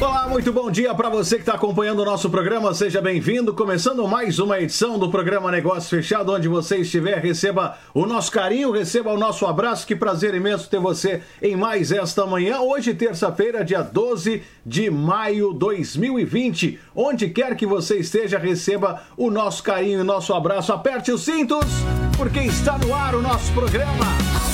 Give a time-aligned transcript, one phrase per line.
[0.00, 2.72] Olá, muito bom dia para você que está acompanhando o nosso programa.
[2.72, 3.52] Seja bem-vindo.
[3.52, 6.32] Começando mais uma edição do programa Negócio Fechado.
[6.32, 9.84] Onde você estiver, receba o nosso carinho, receba o nosso abraço.
[9.84, 12.60] Que prazer imenso ter você em mais esta manhã.
[12.60, 16.78] Hoje, terça-feira, dia 12 de maio de 2020.
[16.94, 20.72] Onde quer que você esteja, receba o nosso carinho e nosso abraço.
[20.72, 21.66] Aperte os cintos,
[22.16, 24.47] porque está no ar o nosso programa.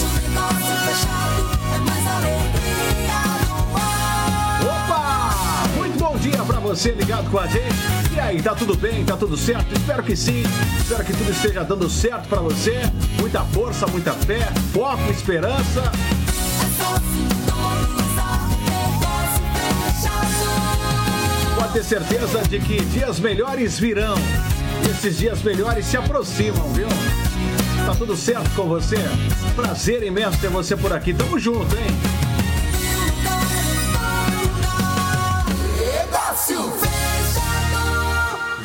[6.74, 7.72] Você ligado com a gente.
[8.12, 9.04] E aí, tá tudo bem?
[9.04, 9.72] Tá tudo certo?
[9.72, 10.42] Espero que sim.
[10.76, 12.80] Espero que tudo esteja dando certo para você.
[13.20, 14.40] Muita força, muita fé,
[14.72, 15.92] foco, esperança.
[21.56, 24.16] Pode ter certeza de que dias melhores virão.
[24.90, 26.88] Esses dias melhores se aproximam, viu?
[27.86, 28.98] Tá tudo certo com você?
[29.54, 31.14] Prazer imenso ter você por aqui.
[31.14, 32.23] Tamo junto, hein?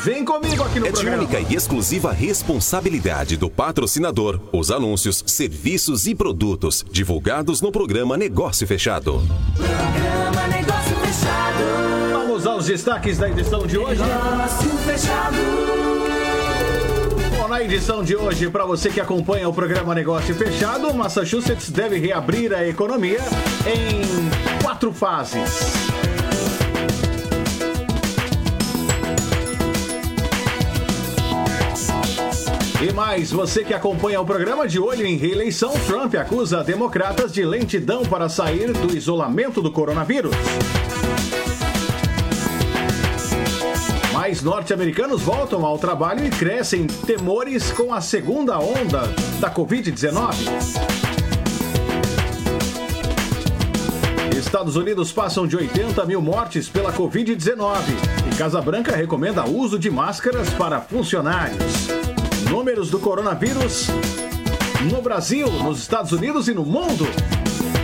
[0.03, 1.23] Vem comigo aqui no É de programa.
[1.23, 8.65] única e exclusiva responsabilidade do patrocinador os anúncios, serviços e produtos divulgados no programa Negócio
[8.65, 9.21] Fechado.
[9.55, 11.63] Programa Negócio Fechado.
[12.13, 14.01] Vamos aos destaques da edição de hoje.
[14.01, 15.37] Negócio Fechado.
[17.37, 21.97] Bom, na edição de hoje, para você que acompanha o programa Negócio Fechado, Massachusetts deve
[21.97, 23.19] reabrir a economia
[23.67, 25.59] em quatro fases.
[32.81, 37.43] E mais, você que acompanha o programa de olho em reeleição, Trump acusa democratas de
[37.43, 40.31] lentidão para sair do isolamento do coronavírus.
[44.13, 49.01] Mais norte-americanos voltam ao trabalho e crescem temores com a segunda onda
[49.41, 50.35] da Covid-19.
[54.37, 57.81] Estados Unidos passam de 80 mil mortes pela Covid-19
[58.31, 61.98] e Casa Branca recomenda uso de máscaras para funcionários.
[62.49, 63.87] Números do coronavírus
[64.91, 67.05] no Brasil, nos Estados Unidos e no mundo.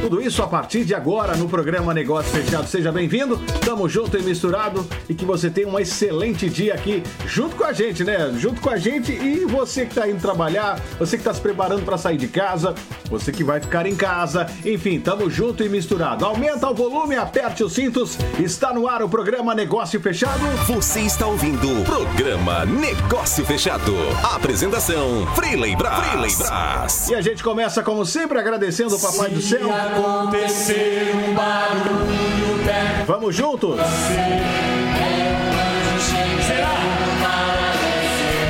[0.05, 2.67] Tudo isso a partir de agora no programa Negócio Fechado.
[2.67, 7.55] Seja bem-vindo, tamo junto e misturado e que você tenha um excelente dia aqui junto
[7.55, 8.31] com a gente, né?
[8.37, 11.83] Junto com a gente e você que tá indo trabalhar, você que tá se preparando
[11.83, 12.75] para sair de casa,
[13.09, 16.23] você que vai ficar em casa, enfim, tamo junto e misturado.
[16.23, 20.45] Aumenta o volume, aperte os cintos, está no ar o programa Negócio Fechado.
[20.67, 23.91] Você está ouvindo o programa Negócio Fechado.
[24.35, 26.09] Apresentação Freeley Brás.
[26.09, 27.09] Freeley Brás.
[27.09, 29.67] E a gente começa como sempre agradecendo o Papai do Céu.
[29.95, 33.79] Acontecer um barulho perto Vamos juntos?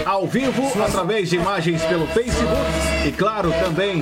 [0.05, 2.55] Ao vivo, através de imagens pelo Facebook
[3.05, 4.01] e, claro, também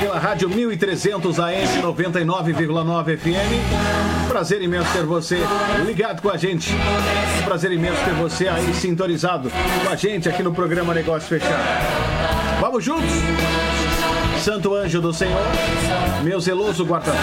[0.00, 4.28] pela Rádio 1300 AM 99,9 FM.
[4.28, 5.38] Prazer imenso ter você
[5.86, 6.70] ligado com a gente.
[7.44, 11.64] Prazer imenso ter você aí sintonizado com a gente aqui no programa Negócio Fechado.
[12.60, 13.10] Vamos juntos?
[14.44, 15.40] Santo anjo do Senhor,
[16.22, 17.18] meu zeloso guardador.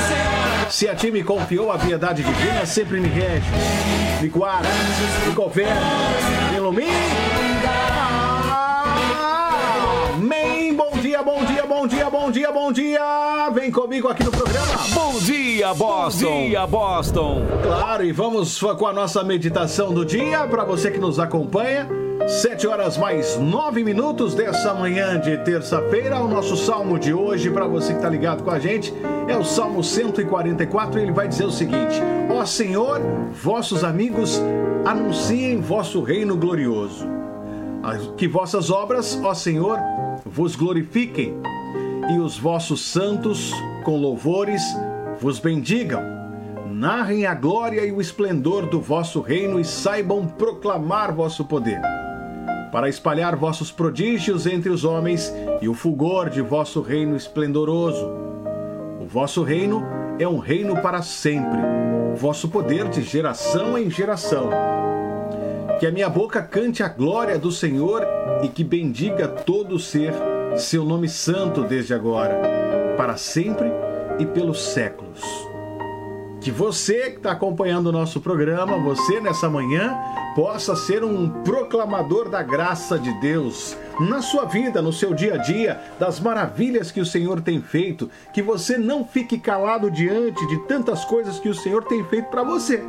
[0.72, 3.46] Se a ti me confiou a piedade divina, sempre me rege,
[4.20, 4.68] me guarda,
[5.28, 5.80] me governa,
[6.50, 7.81] me ilumine.
[12.32, 13.50] Bom dia, bom dia.
[13.54, 14.78] Vem comigo aqui no programa.
[14.94, 16.26] Bom dia, Boston!
[16.26, 17.42] Bom dia, Boston!
[17.62, 21.90] Claro, e vamos com a nossa meditação do dia para você que nos acompanha.
[22.30, 26.22] Sete horas mais nove minutos dessa manhã de terça-feira.
[26.22, 28.94] O nosso salmo de hoje, para você que está ligado com a gente,
[29.28, 31.02] é o Salmo 144.
[31.02, 33.02] Ele vai dizer o seguinte: Ó Senhor,
[33.44, 34.42] vossos amigos
[34.86, 37.06] anunciem vosso reino glorioso.
[38.16, 39.78] Que vossas obras, ó Senhor,
[40.26, 41.36] vos glorifiquem
[42.12, 44.62] e os vossos santos, com louvores,
[45.20, 46.02] vos bendigam.
[46.70, 51.80] Narrem a glória e o esplendor do vosso reino e saibam proclamar vosso poder,
[52.72, 58.06] para espalhar vossos prodígios entre os homens e o fulgor de vosso reino esplendoroso.
[59.00, 59.84] O vosso reino
[60.20, 61.60] é um reino para sempre,
[62.16, 64.50] vosso poder de geração em geração.
[65.80, 68.06] Que a minha boca cante a glória do Senhor
[68.44, 70.14] e que bendiga todo ser
[70.58, 73.72] seu nome santo desde agora, para sempre
[74.20, 75.22] e pelos séculos.
[76.42, 79.96] Que você que está acompanhando o nosso programa, você nessa manhã,
[80.36, 85.38] possa ser um proclamador da graça de Deus na sua vida, no seu dia a
[85.38, 88.10] dia, das maravilhas que o Senhor tem feito.
[88.34, 92.44] Que você não fique calado diante de tantas coisas que o Senhor tem feito para
[92.44, 92.84] você.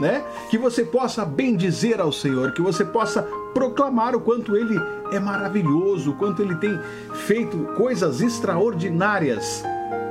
[0.00, 0.22] Né?
[0.50, 3.22] Que você possa bendizer ao Senhor, que você possa
[3.54, 4.78] proclamar o quanto Ele
[5.10, 6.78] é maravilhoso, o quanto Ele tem
[7.14, 9.64] feito coisas extraordinárias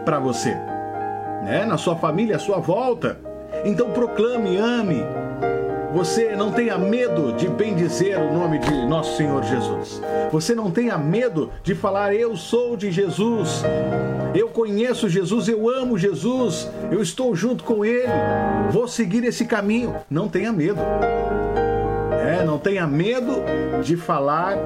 [0.04, 0.56] para você,
[1.44, 1.66] né?
[1.68, 3.20] Na sua família, à sua volta.
[3.64, 5.04] Então proclame, ame.
[5.96, 10.02] Você não tenha medo de bendizer o nome de nosso Senhor Jesus.
[10.30, 13.64] Você não tenha medo de falar: Eu sou de Jesus.
[14.36, 16.70] Eu conheço Jesus, eu amo Jesus.
[16.92, 18.10] Eu estou junto com Ele.
[18.72, 19.96] Vou seguir esse caminho.
[20.10, 20.82] Não tenha medo.
[22.12, 23.42] É, não tenha medo
[23.82, 24.58] de falar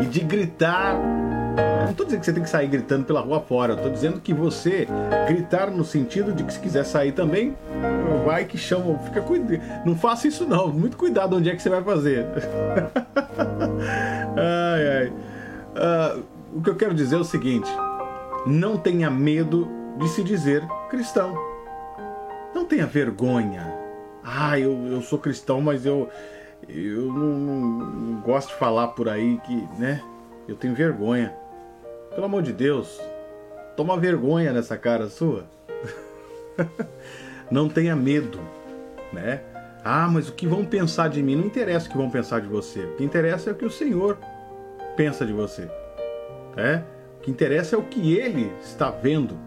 [0.00, 0.96] e de gritar
[1.84, 3.74] não estou dizendo que você tem que sair gritando pela rua fora.
[3.74, 4.86] Estou dizendo que você
[5.26, 7.56] gritar no sentido de que se quiser sair também,
[8.24, 8.96] vai que chama.
[8.98, 9.60] Fica cuidado.
[9.84, 10.68] Não faça isso não.
[10.68, 12.24] Muito cuidado onde é que você vai fazer.
[14.36, 15.12] ai, ai.
[15.70, 16.24] Uh,
[16.54, 17.70] o que eu quero dizer é o seguinte:
[18.46, 19.68] não tenha medo
[19.98, 21.34] de se dizer cristão.
[22.54, 23.74] Não tenha vergonha.
[24.22, 26.08] Ah, eu, eu sou cristão, mas eu,
[26.68, 30.02] eu não, não, não gosto de falar por aí que, né?
[30.50, 31.32] Eu tenho vergonha.
[32.12, 33.00] Pelo amor de Deus,
[33.76, 35.44] toma vergonha nessa cara sua.
[37.48, 38.40] não tenha medo,
[39.12, 39.42] né?
[39.84, 41.36] Ah, mas o que vão pensar de mim?
[41.36, 42.80] Não interessa o que vão pensar de você.
[42.80, 44.18] O que interessa é o que o Senhor
[44.96, 45.70] pensa de você.
[46.56, 46.82] É?
[47.18, 49.38] O que interessa é o que Ele está vendo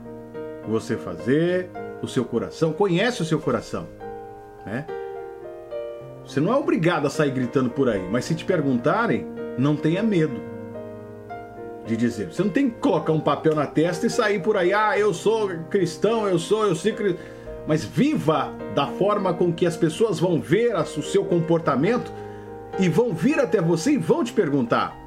[0.65, 1.69] você fazer,
[2.01, 3.89] o seu coração, conhece o seu coração.
[4.65, 4.88] Né?
[6.25, 9.27] Você não é obrigado a sair gritando por aí, mas se te perguntarem,
[9.57, 10.52] não tenha medo
[11.85, 12.31] de dizer.
[12.31, 15.13] Você não tem que colocar um papel na testa e sair por aí, ah, eu
[15.13, 17.24] sou cristão, eu sou, eu sou cristão.
[17.68, 22.12] Mas viva da forma com que as pessoas vão ver o seu comportamento
[22.80, 24.97] e vão vir até você e vão te perguntar.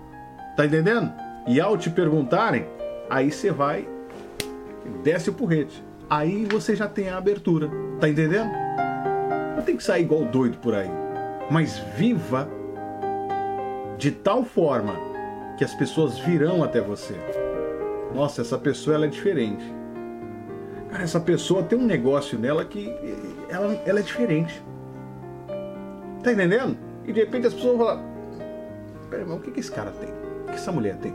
[0.56, 1.12] Tá entendendo?
[1.46, 2.66] E ao te perguntarem,
[3.10, 3.86] aí você vai,
[5.02, 5.84] desce o porrete.
[6.08, 7.68] Aí você já tem a abertura.
[8.00, 8.50] Tá entendendo?
[9.54, 10.90] Não tem que sair igual doido por aí.
[11.50, 12.48] Mas viva
[13.98, 15.15] de tal forma
[15.56, 17.14] que as pessoas virão até você.
[18.14, 19.64] Nossa, essa pessoa ela é diferente.
[20.90, 22.94] Cara, essa pessoa tem um negócio nela que
[23.48, 24.62] ela, ela é diferente.
[26.22, 26.76] Tá entendendo?
[27.04, 28.02] E de repente as pessoas vão falar:
[29.10, 30.08] Peraí, mas o que, que esse cara tem?
[30.08, 31.14] O que essa mulher tem?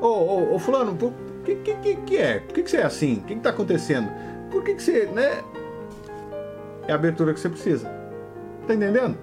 [0.00, 2.40] Ô, ô, ô Fulano, o que, que, que, que é?
[2.40, 3.18] Por que, que você é assim?
[3.18, 4.10] O que, que tá acontecendo?
[4.50, 5.42] Por que, que você, né?
[6.86, 7.88] É a abertura que você precisa.
[8.66, 9.16] Tá entendendo?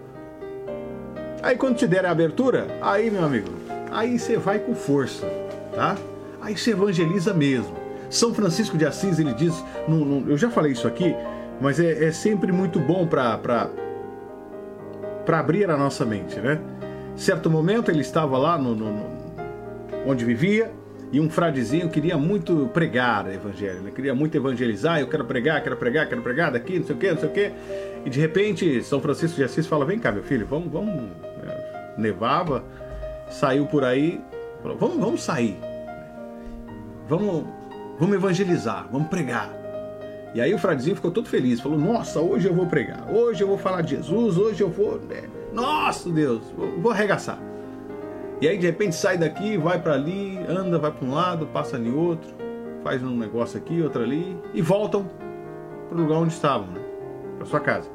[1.42, 3.50] Aí quando te der a abertura, aí, meu amigo,
[3.94, 5.25] aí você vai com força,
[5.74, 5.95] tá?
[6.42, 7.75] Aí você evangeliza mesmo.
[8.10, 9.54] São Francisco de Assis, ele diz,
[9.88, 11.16] no, no, eu já falei isso aqui,
[11.62, 13.69] mas é, é sempre muito bom para
[15.28, 16.60] abrir a nossa mente, né?
[17.16, 19.06] Certo momento ele estava lá no, no,
[20.06, 20.72] onde vivia
[21.12, 23.92] e um fradezinho queria muito pregar o evangelho, né?
[23.92, 27.12] queria muito evangelizar, eu quero pregar, quero pregar, quero pregar daqui, não sei o que,
[27.12, 27.51] não sei o que.
[28.04, 31.04] E de repente São Francisco de Assis fala: vem cá, meu filho, vamos, vamos.
[31.48, 32.63] É, nevava,
[33.33, 34.21] saiu por aí,
[34.62, 35.57] falou, vamos, vamos sair.
[37.09, 37.45] Vamos,
[38.00, 39.50] vamos evangelizar, vamos pregar.
[40.33, 43.47] E aí o fradezinho ficou todo feliz, falou: Nossa, hoje eu vou pregar, hoje eu
[43.47, 45.00] vou falar de Jesus, hoje eu vou.
[45.00, 45.24] Né?
[45.51, 46.41] Nossa Deus,
[46.80, 47.38] vou arregaçar.
[48.41, 51.75] E aí de repente sai daqui, vai para ali, anda, vai para um lado, passa
[51.75, 52.33] ali outro,
[52.83, 55.09] faz um negócio aqui, outro ali e voltam
[55.88, 56.81] para o lugar onde estavam, né?
[57.38, 57.89] para sua casa.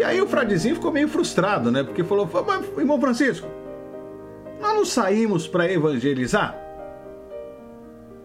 [0.00, 1.84] E aí o fradezinho ficou meio frustrado, né?
[1.84, 3.46] Porque falou: Mas, irmão Francisco,
[4.58, 6.58] nós não saímos para evangelizar?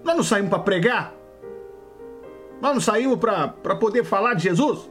[0.02, 1.14] Nós não saímos para pregar?
[2.62, 4.90] Nós não saímos para poder falar de Jesus?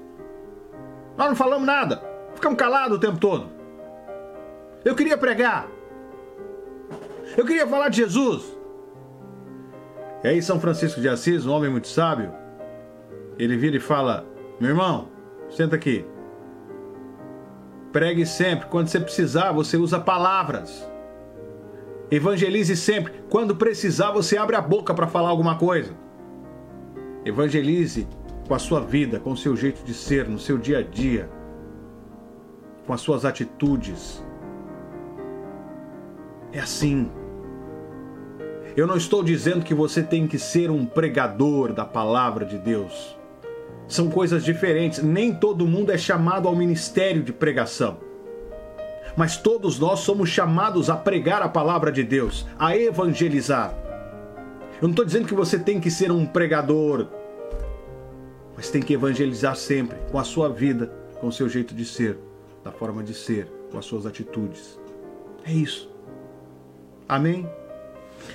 [1.17, 2.03] Nós não falamos nada.
[2.35, 3.49] Ficamos calados o tempo todo.
[4.85, 5.67] Eu queria pregar.
[7.35, 8.59] Eu queria falar de Jesus.
[10.23, 12.31] E aí, São Francisco de Assis, um homem muito sábio,
[13.39, 14.27] ele vira e fala:
[14.61, 15.09] Meu irmão,
[15.49, 16.05] senta aqui.
[17.95, 18.67] Pregue sempre.
[18.67, 20.85] Quando você precisar, você usa palavras.
[22.11, 23.13] Evangelize sempre.
[23.31, 25.93] Quando precisar, você abre a boca para falar alguma coisa.
[27.25, 28.09] Evangelize
[28.49, 31.31] com a sua vida, com o seu jeito de ser, no seu dia a dia,
[32.85, 34.21] com as suas atitudes.
[36.53, 37.09] É assim.
[38.77, 43.17] Eu não estou dizendo que você tem que ser um pregador da palavra de Deus
[43.87, 45.03] são coisas diferentes.
[45.03, 47.99] Nem todo mundo é chamado ao ministério de pregação.
[49.17, 53.75] Mas todos nós somos chamados a pregar a palavra de Deus, a evangelizar.
[54.81, 57.07] Eu não estou dizendo que você tem que ser um pregador,
[58.57, 62.19] mas tem que evangelizar sempre, com a sua vida, com o seu jeito de ser,
[62.63, 64.79] da forma de ser, com as suas atitudes.
[65.45, 65.91] É isso.
[67.09, 67.49] Amém?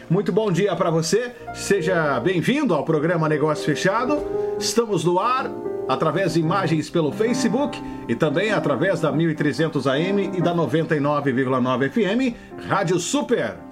[0.10, 1.31] Muito bom dia para você.
[1.53, 4.17] Seja bem-vindo ao programa Negócio Fechado.
[4.60, 5.50] Estamos no ar
[5.88, 12.36] através de imagens pelo Facebook e também através da 1300 AM e da 99,9 FM,
[12.67, 13.69] Rádio Super.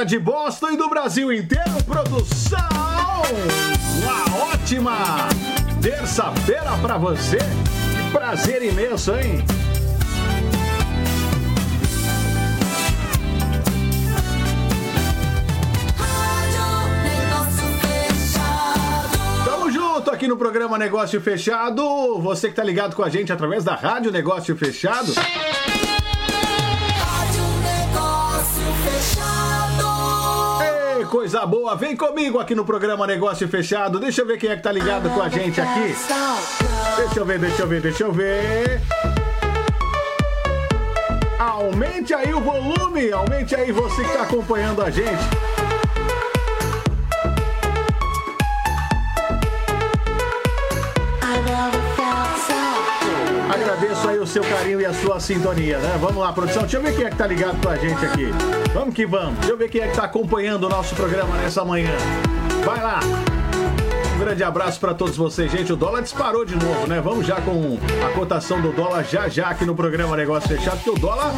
[0.00, 2.58] Galera de Boston e do Brasil inteiro, produção!
[4.02, 5.28] Uma ótima
[5.82, 7.38] terça-feira pra você.
[8.12, 9.44] Prazer imenso, hein?
[19.72, 22.18] Junto aqui no programa Negócio Fechado.
[22.20, 25.12] Você que tá ligado com a gente através da Rádio Negócio Fechado.
[31.10, 33.98] Coisa boa, vem comigo aqui no programa Negócio Fechado.
[33.98, 35.92] Deixa eu ver quem é que tá ligado com a gente aqui.
[36.96, 38.80] Deixa eu ver, deixa eu ver, deixa eu ver.
[41.36, 45.69] Aumente aí o volume, aumente aí você que tá acompanhando a gente.
[54.00, 55.98] Agradeço aí o seu carinho e a sua sintonia, né?
[56.00, 56.62] Vamos lá, produção.
[56.62, 58.28] Deixa eu ver quem é que tá ligado com a gente aqui.
[58.72, 59.34] Vamos que vamos.
[59.38, 61.92] Deixa eu ver quem é que tá acompanhando o nosso programa nessa manhã.
[62.64, 63.00] Vai lá.
[64.14, 65.72] Um grande abraço para todos vocês, gente.
[65.72, 67.00] O dólar disparou de novo, né?
[67.00, 70.90] Vamos já com a cotação do dólar já já aqui no programa Negócio Fechado, porque
[70.90, 71.32] o dólar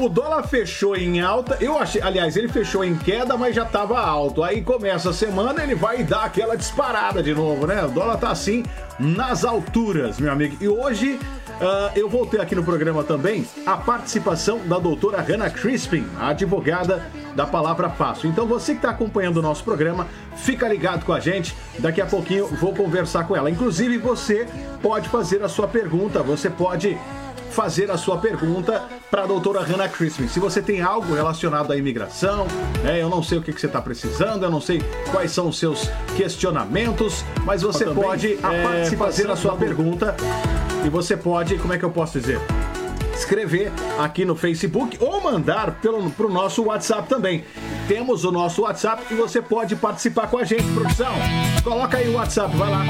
[0.00, 1.56] o dólar fechou em alta.
[1.60, 4.42] Eu achei, aliás, ele fechou em queda, mas já tava alto.
[4.42, 7.84] Aí começa a semana, ele vai dar aquela disparada de novo, né?
[7.84, 8.64] O dólar tá assim
[8.98, 10.56] nas alturas, meu amigo.
[10.60, 11.18] E hoje
[11.60, 17.04] ah, eu voltei aqui no programa também a participação da doutora Hannah Crispin, a advogada
[17.34, 18.28] da Palavra Fácil.
[18.28, 20.06] Então você que está acompanhando o nosso programa,
[20.36, 21.54] fica ligado com a gente.
[21.78, 23.50] Daqui a pouquinho vou conversar com ela.
[23.50, 24.46] Inclusive você
[24.82, 26.98] pode fazer a sua pergunta, você pode
[27.50, 30.26] fazer a sua pergunta para a doutora Hannah Crispin.
[30.26, 32.48] Se você tem algo relacionado à imigração,
[32.82, 34.82] né, eu não sei o que, que você está precisando, eu não sei
[35.12, 40.16] quais são os seus questionamentos, mas você Também pode é, fazer a sua pergunta
[40.84, 42.40] e você pode, como é que eu posso dizer?
[43.14, 47.44] Escrever aqui no Facebook ou mandar pelo, pro nosso WhatsApp também.
[47.88, 51.14] Temos o nosso WhatsApp e você pode participar com a gente, produção.
[51.62, 52.84] Coloca aí o WhatsApp, vai lá.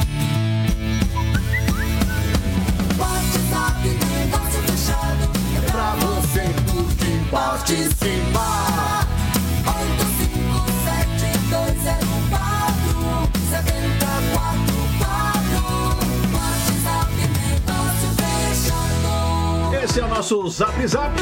[20.25, 21.13] Nosso Zap Zap.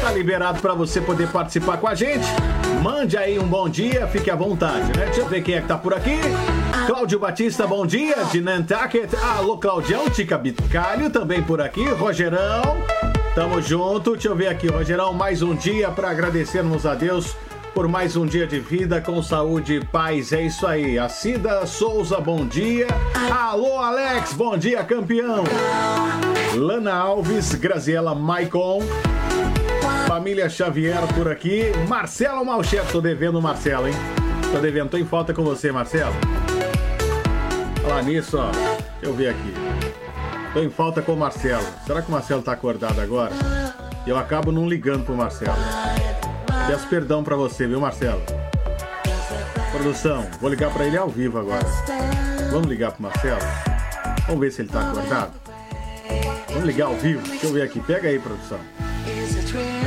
[0.00, 2.24] Tá liberado para você poder participar com a gente.
[2.80, 5.06] Mande aí um bom dia, fique à vontade, né?
[5.06, 6.20] Deixa eu ver quem é que tá por aqui.
[6.86, 9.12] Cláudio Batista, bom dia, de Nantucket.
[9.36, 11.84] Alô, Claudião, Tica Bicalho, também por aqui.
[11.88, 12.76] Rogerão,
[13.34, 14.12] tamo junto.
[14.12, 17.34] Deixa eu ver aqui, Rogerão, mais um dia para agradecermos a Deus
[17.74, 20.32] por mais um dia de vida com saúde e paz.
[20.32, 21.00] É isso aí.
[21.00, 22.86] A Cida Souza, bom dia.
[23.28, 25.42] Alô, Alex, bom dia, campeão.
[26.54, 28.80] Lana Alves, Graziela Maicon,
[30.06, 33.94] família Xavier por aqui, Marcelo Malchefe, tô devendo o Marcelo, hein?
[34.52, 36.14] Tô devendo, tô em falta com você, Marcelo.
[37.80, 39.54] Falar nisso, ó, deixa eu ver aqui.
[40.52, 41.64] Tô em falta com o Marcelo.
[41.86, 43.32] Será que o Marcelo tá acordado agora?
[44.06, 45.56] Eu acabo não ligando pro Marcelo.
[46.66, 48.20] Peço perdão pra você, viu, Marcelo?
[49.72, 51.66] Produção, vou ligar pra ele ao vivo agora.
[52.50, 53.40] Vamos ligar pro Marcelo?
[54.26, 55.41] Vamos ver se ele tá acordado.
[56.52, 57.26] Vamos ligar ao vivo?
[57.26, 57.80] Deixa eu ver aqui.
[57.80, 58.58] Pega aí, produção.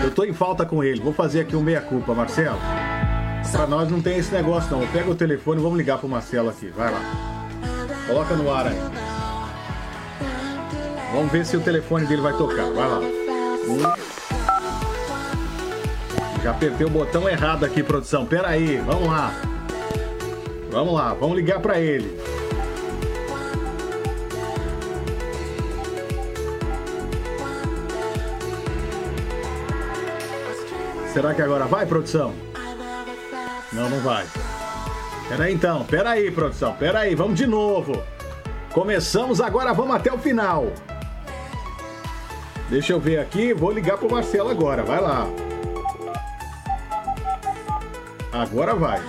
[0.04, 1.00] Eu tô em falta com ele.
[1.00, 2.60] Vou fazer aqui um meia-culpa, Marcelo.
[3.52, 4.86] Pra nós não tem esse negócio, não.
[4.88, 6.68] Pega o telefone vamos ligar pro Marcelo aqui.
[6.68, 7.00] Vai lá.
[8.08, 8.78] Coloca no ar aí.
[11.14, 12.66] Vamos ver se o telefone dele vai tocar.
[12.72, 13.00] Vai lá.
[13.00, 13.80] Um.
[16.44, 18.26] Já apertei o botão errado aqui, produção.
[18.26, 18.78] Pera aí.
[18.78, 19.34] Vamos lá.
[20.70, 21.14] Vamos lá.
[21.14, 22.20] Vamos ligar pra ele.
[31.16, 32.34] Será que agora vai, produção?
[33.72, 34.26] Não, não vai.
[35.30, 38.04] Pera aí então, pera aí, produção, pera aí, vamos de novo.
[38.74, 40.74] Começamos agora, vamos até o final.
[42.70, 45.26] Deixa eu ver aqui, vou ligar pro Marcelo agora, vai lá.
[48.34, 49.02] Agora vai.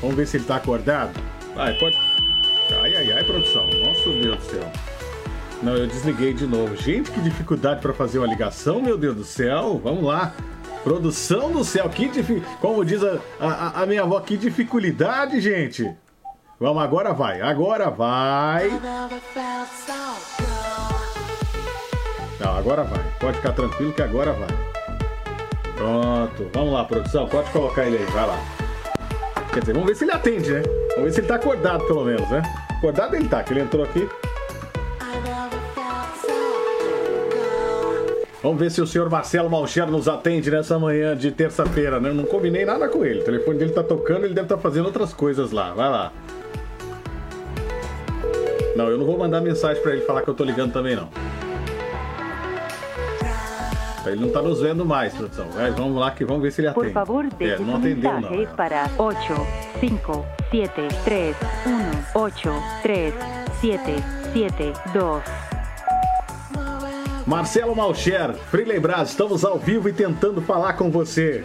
[0.00, 1.12] Vamos ver se ele tá acordado.
[1.54, 1.94] Vai, pode.
[2.80, 3.66] Ai, ai, ai, produção.
[3.66, 4.83] Nossa, Deus do céu.
[5.62, 6.76] Não, eu desliguei de novo.
[6.76, 9.80] Gente, que dificuldade para fazer uma ligação, meu Deus do céu.
[9.82, 10.34] Vamos lá.
[10.82, 12.42] Produção do céu, que difi...
[12.60, 15.90] como diz a, a, a minha avó, que dificuldade, gente.
[16.60, 18.68] Vamos, agora vai, agora vai.
[22.38, 23.02] Não, agora vai.
[23.18, 24.48] Pode ficar tranquilo que agora vai.
[25.74, 27.26] Pronto, vamos lá, produção.
[27.26, 28.38] Pode colocar ele aí, vai lá.
[29.52, 30.62] Quer dizer, vamos ver se ele atende, né?
[30.90, 32.42] Vamos ver se ele tá acordado, pelo menos, né?
[32.70, 34.08] Acordado ele tá, que ele entrou aqui.
[38.44, 42.10] Vamos ver se o senhor Marcelo Malcher nos atende nessa manhã de terça-feira, né?
[42.10, 43.20] Eu não combinei nada com ele.
[43.22, 45.72] O telefone dele tá tocando, ele deve estar tá fazendo outras coisas lá.
[45.72, 46.12] Vai lá.
[48.76, 51.08] Não, eu não vou mandar mensagem para ele falar que eu tô ligando também, não.
[54.04, 55.46] Ele não tá nos vendo mais, produção.
[55.54, 56.88] Mas vamos lá que vamos ver se ele atende.
[56.88, 58.46] Por favor, deixe é, não atendeu, não.
[58.54, 59.18] para 8,
[59.80, 60.70] 5, 7,
[61.02, 61.36] 3,
[62.14, 62.50] 1, 8,
[62.82, 63.14] 3,
[63.62, 63.80] 7,
[64.34, 65.53] 7, 2.
[67.26, 71.42] Marcelo Malcher, Freeley estamos ao vivo e tentando falar com você.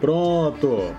[0.00, 0.94] Pronto.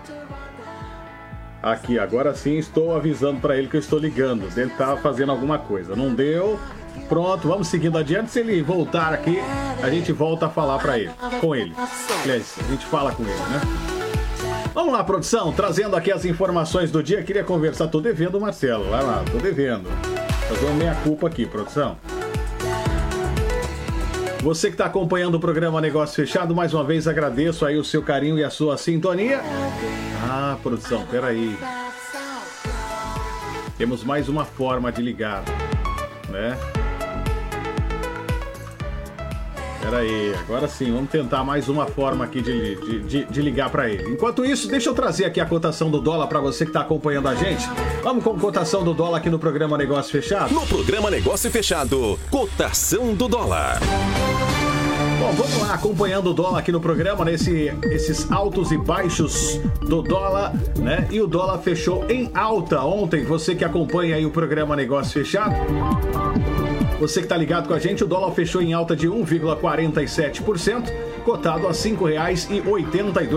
[1.64, 4.48] Aqui, agora sim estou avisando para ele que eu estou ligando.
[4.56, 5.96] Ele tá fazendo alguma coisa.
[5.96, 6.60] Não deu.
[7.10, 8.30] Pronto, vamos seguindo adiante.
[8.30, 9.40] Se ele voltar aqui,
[9.82, 11.74] a gente volta a falar para ele, com ele.
[12.24, 13.62] Aliás, a gente fala com ele, né?
[14.74, 17.24] Vamos lá, produção, trazendo aqui as informações do dia.
[17.24, 18.90] Queria conversar, tô devendo, Marcelo.
[18.90, 19.90] Vai lá, tô devendo.
[20.48, 21.98] Fazer uma meia culpa aqui, produção.
[24.42, 28.02] Você que está acompanhando o programa Negócio Fechado, mais uma vez agradeço aí o seu
[28.02, 29.40] carinho e a sua sintonia.
[30.28, 31.56] Ah, produção, peraí.
[33.78, 35.44] Temos mais uma forma de ligar,
[36.28, 36.58] né?
[39.82, 43.90] Peraí, agora sim, vamos tentar mais uma forma aqui de, de, de, de ligar para
[43.90, 44.14] ele.
[44.14, 47.28] Enquanto isso, deixa eu trazer aqui a cotação do dólar para você que está acompanhando
[47.28, 47.68] a gente.
[48.04, 50.54] Vamos com a cotação do dólar aqui no programa Negócio Fechado?
[50.54, 53.80] No programa Negócio Fechado, cotação do dólar.
[55.20, 60.02] Bom, vamos lá, acompanhando o dólar aqui no programa, nesse, esses altos e baixos do
[60.02, 61.08] dólar, né?
[61.12, 63.24] E o dólar fechou em alta ontem.
[63.24, 65.54] Você que acompanha aí o programa Negócio Fechado,
[67.02, 70.94] você que está ligado com a gente, o dólar fechou em alta de 1,47%,
[71.26, 73.18] cotado a R$ 5,82.
[73.18, 73.28] R$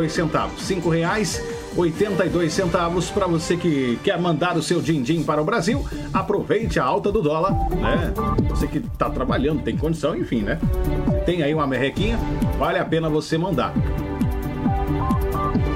[1.78, 5.82] 5,82 para você que quer mandar o seu din-din para o Brasil.
[6.12, 8.12] Aproveite a alta do dólar, né?
[8.50, 10.58] Você que está trabalhando, tem condição, enfim, né?
[11.24, 12.18] Tem aí uma merrequinha,
[12.58, 13.72] vale a pena você mandar.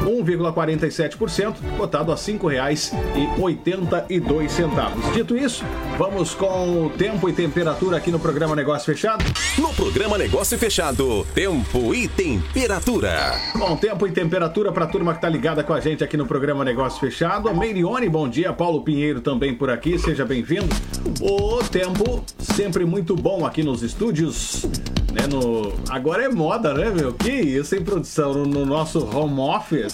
[0.05, 5.15] 1,47%, cotado a R$ 5,82.
[5.15, 5.65] Dito isso,
[5.99, 9.25] vamos com o tempo e temperatura aqui no programa Negócio Fechado.
[9.59, 13.33] No programa Negócio Fechado, tempo e temperatura.
[13.55, 16.27] Bom, tempo e temperatura para a turma que está ligada com a gente aqui no
[16.27, 17.49] programa Negócio Fechado.
[17.49, 18.53] A Meirione, bom dia.
[18.53, 20.75] Paulo Pinheiro também por aqui, seja bem-vindo.
[21.21, 24.67] O tempo sempre muito bom aqui nos estúdios.
[25.13, 25.75] Né, no...
[25.89, 27.13] Agora é moda, né, meu?
[27.13, 28.35] Que isso, em produção?
[28.35, 29.93] No, no nosso home office.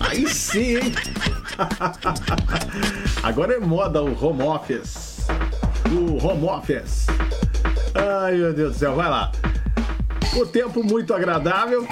[0.00, 0.94] Aí sim, hein?
[3.22, 5.26] Agora é moda o home office.
[5.90, 7.06] O home office.
[7.94, 9.30] Ai, meu Deus do céu, vai lá.
[10.36, 11.86] O tempo muito agradável.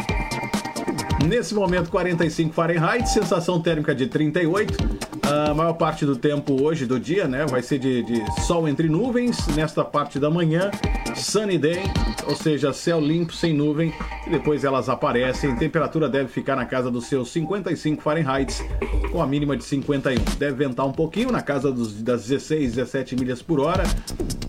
[1.24, 5.01] Nesse momento, 45 Fahrenheit, sensação térmica de 38.
[5.22, 8.88] A maior parte do tempo hoje do dia, né, vai ser de, de sol entre
[8.88, 9.46] nuvens.
[9.54, 10.70] Nesta parte da manhã,
[11.14, 11.82] sunny day,
[12.26, 13.92] ou seja, céu limpo, sem nuvem.
[14.26, 15.54] E depois elas aparecem.
[15.56, 18.62] Temperatura deve ficar na casa dos seus 55 Fahrenheit,
[19.10, 20.22] com a mínima de 51.
[20.38, 23.84] Deve ventar um pouquinho na casa dos, das 16, 17 milhas por hora.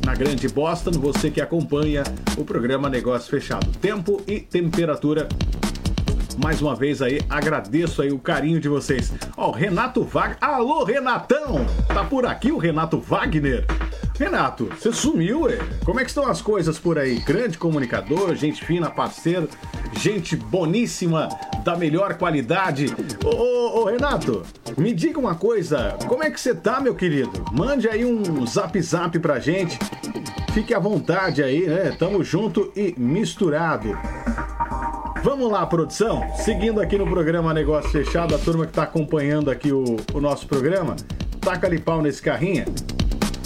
[0.04, 2.04] Na grande Boston, você que acompanha
[2.38, 3.68] o programa Negócio Fechado.
[3.80, 5.30] Tempo e temperatura
[6.36, 9.14] mais uma vez aí, agradeço aí o carinho de vocês.
[9.36, 10.38] Ó, o Renato Wagner.
[10.42, 11.66] Alô, Renatão!
[11.88, 13.66] Tá por aqui o Renato Wagner?
[14.18, 15.58] Renato, você sumiu, ué.
[15.84, 17.20] Como é que estão as coisas por aí?
[17.20, 19.50] Grande comunicador, gente fina, parceiro,
[19.98, 21.30] gente boníssima,
[21.64, 22.94] da melhor qualidade.
[23.24, 24.44] Ô, ô, ô, Renato,
[24.78, 27.44] me diga uma coisa, como é que você tá, meu querido?
[27.52, 29.80] Mande aí um zap zap pra gente.
[30.54, 31.96] Fique à vontade aí, né?
[31.98, 33.98] Tamo junto e misturado.
[35.24, 36.32] Vamos lá, produção.
[36.36, 40.46] Seguindo aqui no programa Negócio Fechado, a turma que está acompanhando aqui o, o nosso
[40.46, 40.96] programa,
[41.42, 42.66] taca ali pau nesse carrinho,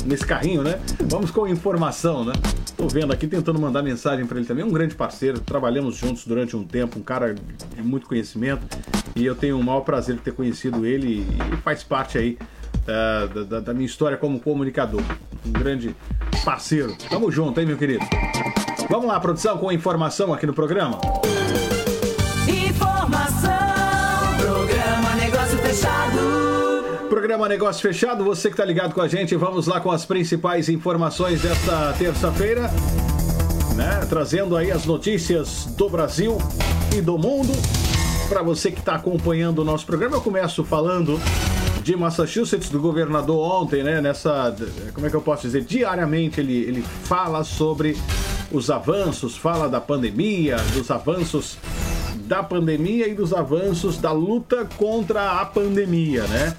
[0.06, 0.82] nesse carrinho, né?
[1.06, 2.34] Vamos com informação, né?
[2.76, 4.66] Tô vendo aqui, tentando mandar mensagem para ele também.
[4.66, 8.68] Um grande parceiro, trabalhamos juntos durante um tempo, um cara de muito conhecimento.
[9.16, 12.38] E eu tenho o maior prazer de ter conhecido ele e faz parte aí
[12.88, 15.02] uh, da, da minha história como comunicador.
[15.46, 15.96] Um grande
[16.44, 16.96] parceiro.
[17.10, 18.06] Tamo junto, hein, meu querido?
[18.90, 21.00] Vamos lá, produção, com informação aqui no programa.
[27.10, 30.70] Programa Negócio Fechado, você que está ligado com a gente, vamos lá com as principais
[30.70, 32.70] informações desta terça-feira,
[33.76, 34.06] né?
[34.08, 36.38] Trazendo aí as notícias do Brasil
[36.96, 37.52] e do mundo.
[38.30, 41.20] Para você que está acompanhando o nosso programa, eu começo falando
[41.88, 44.02] de Massachusetts, do governador ontem, né?
[44.02, 44.54] Nessa,
[44.94, 45.64] como é que eu posso dizer?
[45.64, 47.96] Diariamente ele, ele fala sobre
[48.52, 51.58] os avanços, fala da pandemia, dos avanços
[52.26, 56.58] da pandemia e dos avanços da luta contra a pandemia, né?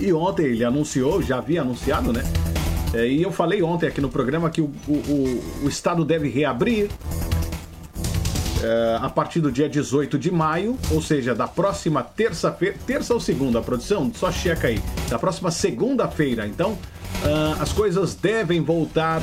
[0.00, 2.24] E ontem ele anunciou, já havia anunciado, né?
[2.92, 6.90] É, e eu falei ontem aqui no programa que o, o, o Estado deve reabrir
[9.00, 13.60] a partir do dia 18 de maio, ou seja, da próxima terça-feira, terça ou segunda,
[13.60, 16.46] produção, só checa aí, da próxima segunda-feira.
[16.46, 19.20] Então, uh, as coisas devem voltar,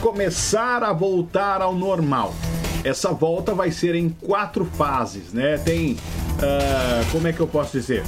[0.00, 2.34] começar a voltar ao normal.
[2.84, 5.58] Essa volta vai ser em quatro fases, né?
[5.58, 8.04] Tem, uh, como é que eu posso dizer?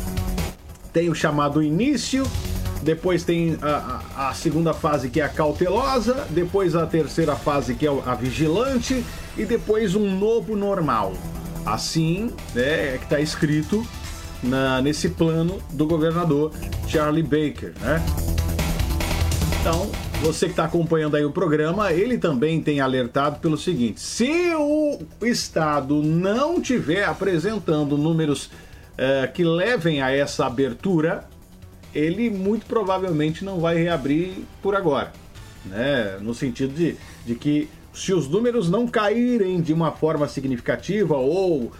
[0.92, 2.24] Tem o chamado início,
[2.82, 7.74] depois tem a, a, a, segunda fase que é a cautelosa, depois a terceira fase
[7.74, 9.04] que é a vigilante
[9.38, 11.14] e depois um novo normal.
[11.64, 13.86] Assim né, é que está escrito
[14.42, 16.52] na, nesse plano do governador
[16.86, 18.02] Charlie Baker, né?
[19.60, 19.90] Então,
[20.22, 24.98] você que está acompanhando aí o programa, ele também tem alertado pelo seguinte: se o
[25.22, 28.50] Estado não tiver apresentando números
[28.96, 31.28] eh, que levem a essa abertura,
[31.94, 35.12] ele muito provavelmente não vai reabrir por agora.
[35.66, 36.18] Né?
[36.20, 36.96] No sentido de,
[37.26, 41.72] de que se os números não caírem de uma forma significativa ou uh,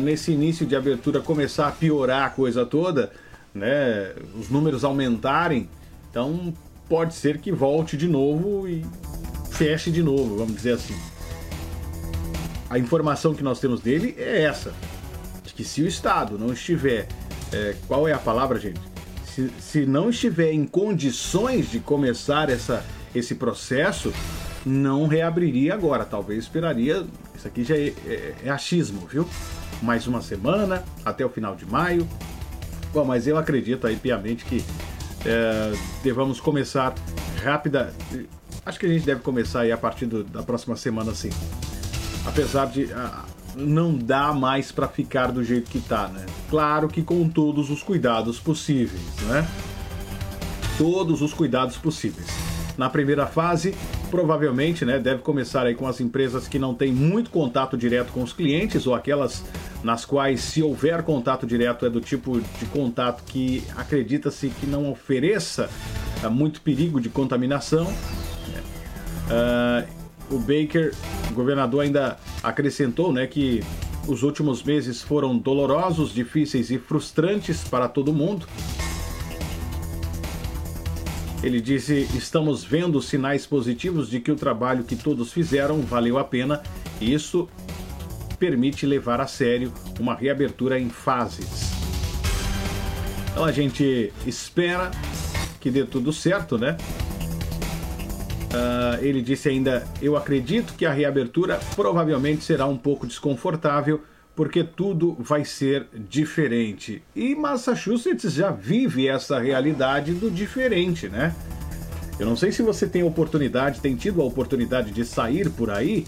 [0.00, 3.12] nesse início de abertura começar a piorar a coisa toda,
[3.54, 5.68] né, os números aumentarem,
[6.10, 6.54] então
[6.88, 8.84] pode ser que volte de novo e
[9.50, 10.94] feche de novo, vamos dizer assim.
[12.70, 14.72] A informação que nós temos dele é essa,
[15.42, 17.08] de que se o Estado não estiver,
[17.52, 18.94] é, qual é a palavra, gente?
[19.34, 24.12] se, se não estiver em condições de começar essa, esse processo,
[24.64, 26.04] não reabriria agora.
[26.04, 27.04] Talvez esperaria.
[27.36, 29.28] Isso aqui já é, é, é, achismo, viu?
[29.82, 32.08] Mais uma semana, até o final de maio.
[32.92, 34.64] Bom, mas eu acredito aí piamente que
[35.24, 35.72] é,
[36.02, 36.94] devamos começar
[37.42, 37.92] rápida.
[38.64, 41.30] Acho que a gente deve começar aí a partir do, da próxima semana, sim.
[42.24, 42.92] Apesar de.
[42.92, 43.24] A,
[43.56, 46.26] não dá mais para ficar do jeito que tá, né?
[46.50, 49.46] Claro que com todos os cuidados possíveis, né?
[50.76, 52.53] Todos os cuidados possíveis.
[52.76, 53.74] Na primeira fase,
[54.10, 58.22] provavelmente, né, deve começar aí com as empresas que não têm muito contato direto com
[58.22, 59.44] os clientes ou aquelas
[59.84, 64.90] nas quais, se houver contato direto, é do tipo de contato que acredita-se que não
[64.90, 65.68] ofereça
[66.24, 67.86] uh, muito perigo de contaminação.
[69.26, 69.86] Uh,
[70.30, 70.92] o Baker,
[71.30, 73.62] o governador, ainda acrescentou né, que
[74.08, 78.46] os últimos meses foram dolorosos, difíceis e frustrantes para todo mundo.
[81.44, 86.24] Ele disse: Estamos vendo sinais positivos de que o trabalho que todos fizeram valeu a
[86.24, 86.62] pena
[86.98, 87.46] e isso
[88.38, 91.70] permite levar a sério uma reabertura em fases.
[93.30, 94.90] Então a gente espera
[95.60, 96.78] que dê tudo certo, né?
[98.54, 104.02] Uh, ele disse ainda: Eu acredito que a reabertura provavelmente será um pouco desconfortável,
[104.34, 107.02] porque tudo vai ser diferente.
[107.14, 111.34] E Massachusetts já vive essa realidade do diferente, né?
[112.18, 116.06] Eu não sei se você tem oportunidade, tem tido a oportunidade de sair por aí,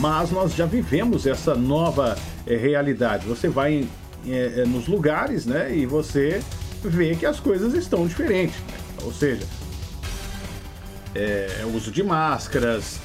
[0.00, 3.26] mas nós já vivemos essa nova eh, realidade.
[3.26, 3.86] Você vai
[4.26, 6.42] eh, nos lugares, né, e você
[6.82, 8.56] vê que as coisas estão diferentes.
[9.02, 9.46] Ou seja,
[11.14, 13.00] é, uso de máscaras,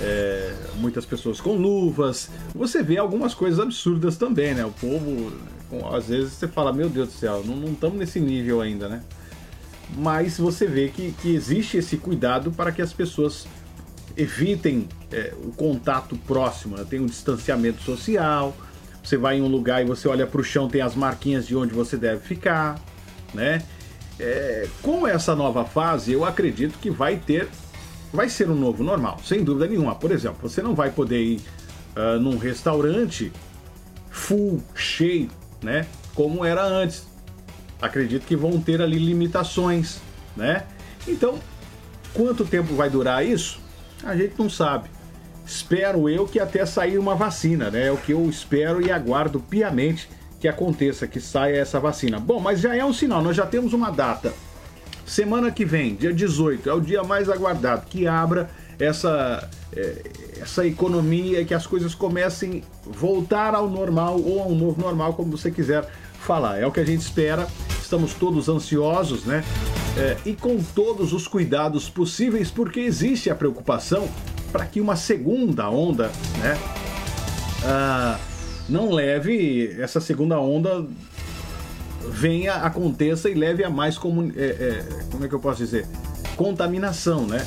[0.00, 2.30] é, muitas pessoas com luvas.
[2.54, 4.64] Você vê algumas coisas absurdas também, né?
[4.64, 5.32] O povo,
[5.94, 9.02] às vezes você fala, meu Deus do céu, não estamos nesse nível ainda, né?
[9.96, 13.46] Mas você vê que, que existe esse cuidado para que as pessoas
[14.16, 16.84] evitem é, o contato próximo, né?
[16.88, 18.56] tem um distanciamento social.
[19.02, 21.56] Você vai em um lugar e você olha para o chão, tem as marquinhas de
[21.56, 22.80] onde você deve ficar,
[23.34, 23.62] né?
[24.18, 27.48] É, com essa nova fase, eu acredito que vai ter,
[28.12, 29.94] vai ser um novo normal, sem dúvida nenhuma.
[29.94, 31.40] Por exemplo, você não vai poder ir
[31.96, 33.32] uh, num restaurante
[34.10, 35.30] full, cheio,
[35.62, 35.86] né?
[36.14, 37.06] Como era antes.
[37.80, 40.00] Acredito que vão ter ali limitações,
[40.36, 40.64] né?
[41.08, 41.38] Então,
[42.12, 43.60] quanto tempo vai durar isso?
[44.04, 44.88] A gente não sabe.
[45.44, 47.86] Espero eu que até sair uma vacina, né?
[47.86, 52.20] É o que eu espero e aguardo piamente que aconteça, que saia essa vacina.
[52.20, 54.32] Bom, mas já é um sinal, nós já temos uma data.
[55.06, 60.02] Semana que vem, dia 18, é o dia mais aguardado, que abra essa, é,
[60.40, 65.14] essa economia e que as coisas comecem a voltar ao normal ou ao novo normal,
[65.14, 65.88] como você quiser
[66.20, 66.58] falar.
[66.58, 67.46] É o que a gente espera,
[67.80, 69.44] estamos todos ansiosos, né?
[69.96, 74.08] É, e com todos os cuidados possíveis, porque existe a preocupação
[74.50, 76.58] para que uma segunda onda, né?
[77.64, 78.18] Ah,
[78.68, 80.86] não leve essa segunda onda
[82.10, 85.86] venha, aconteça e leve a mais como, é, é, como é que eu posso dizer?
[86.36, 87.46] Contaminação, né?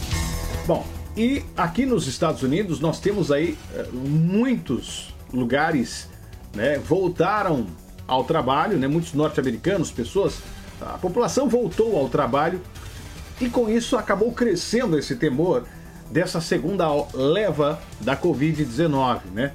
[0.65, 6.09] Bom, e aqui nos Estados Unidos nós temos aí é, muitos lugares,
[6.53, 6.77] né?
[6.77, 7.67] Voltaram
[8.07, 8.87] ao trabalho, né?
[8.87, 10.39] Muitos norte-americanos, pessoas,
[10.81, 12.61] a população voltou ao trabalho
[13.39, 15.65] E com isso acabou crescendo esse temor
[16.09, 19.51] dessa segunda leva da Covid-19, né?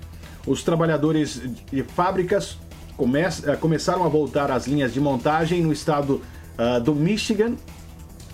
[0.46, 2.58] Os trabalhadores de fábricas
[3.00, 6.20] come eh, começaram a voltar às linhas de montagem no estado
[6.58, 7.54] uh, do Michigan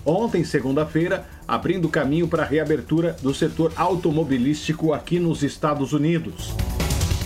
[0.05, 6.53] ontem, segunda-feira, abrindo caminho para a reabertura do setor automobilístico aqui nos Estados Unidos.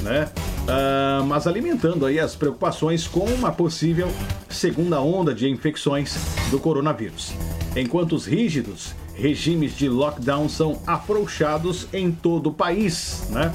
[0.04, 0.30] Né?
[0.62, 4.08] Uh, mas alimentando aí as preocupações com uma possível
[4.50, 6.16] segunda onda de infecções
[6.52, 7.34] do coronavírus.
[7.76, 13.52] Enquanto os rígidos regimes de lockdown são afrouxados em todo o país, né?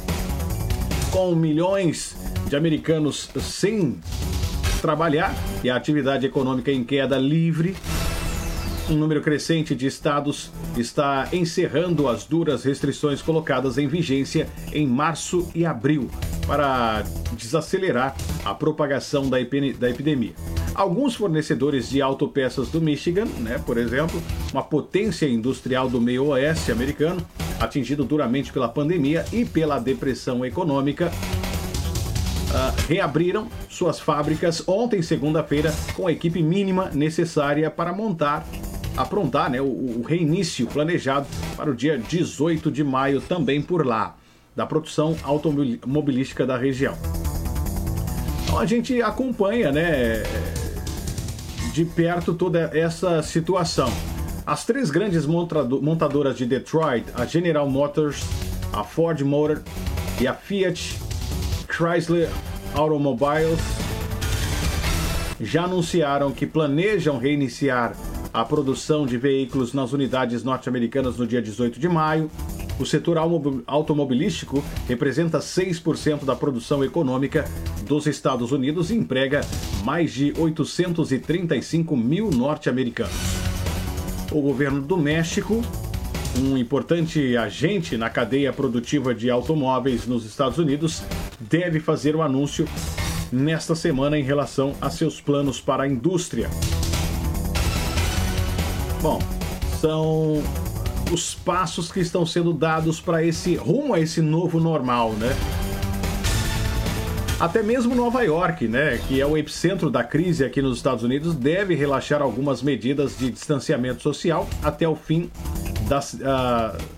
[1.11, 2.17] Com milhões
[2.49, 3.99] de americanos sem
[4.81, 7.77] trabalhar e a atividade econômica em queda livre,
[8.89, 15.51] um número crescente de estados está encerrando as duras restrições colocadas em vigência em março
[15.55, 16.09] e abril
[16.47, 20.35] para desacelerar a propagação da, epidemia.
[20.73, 26.71] Alguns fornecedores de autopeças do Michigan, né, por exemplo, uma potência industrial do meio oeste
[26.71, 27.27] americano,
[27.59, 31.11] atingido duramente pela pandemia e pela depressão econômica,
[32.57, 38.47] uh, reabriram suas fábricas ontem, segunda-feira, com a equipe mínima necessária para montar
[38.97, 44.17] aprontar né, o, o reinício planejado para o dia 18 de maio, também por lá,
[44.55, 46.95] da produção automobilística da região.
[48.45, 50.23] Então a gente acompanha né,
[51.75, 53.93] de perto toda essa situação.
[54.47, 58.25] As três grandes montadoras de Detroit, a General Motors,
[58.73, 59.63] a Ford Motor
[60.21, 60.99] e a Fiat
[61.69, 62.31] Chrysler
[62.77, 63.59] Automobiles,
[65.41, 67.97] já anunciaram que planejam reiniciar
[68.33, 72.31] a produção de veículos nas unidades norte-americanas no dia 18 de maio.
[72.79, 73.17] O setor
[73.67, 77.47] automobilístico representa 6% da produção econômica
[77.87, 79.41] dos Estados Unidos e emprega
[79.83, 83.17] mais de 835 mil norte-americanos.
[84.31, 85.63] O governo do México,
[86.39, 91.03] um importante agente na cadeia produtiva de automóveis nos Estados Unidos,
[91.41, 92.67] deve fazer o anúncio
[93.33, 96.49] nesta semana em relação a seus planos para a indústria.
[99.03, 99.19] Bom,
[99.81, 100.43] são
[101.13, 105.35] os passos que estão sendo dados para esse rumo a esse novo normal, né?
[107.39, 111.35] Até mesmo Nova York, né, que é o epicentro da crise aqui nos Estados Unidos,
[111.35, 115.31] deve relaxar algumas medidas de distanciamento social até o fim
[115.87, 116.19] das, uh,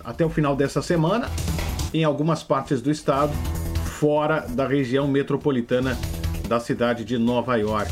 [0.01, 1.29] até o final dessa semana
[1.93, 3.33] em algumas partes do estado,
[3.99, 5.97] fora da região metropolitana
[6.47, 7.91] da cidade de Nova York.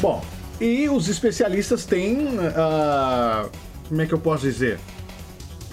[0.00, 0.24] Bom,
[0.60, 3.50] e os especialistas têm, uh,
[3.88, 4.78] como é que eu posso dizer,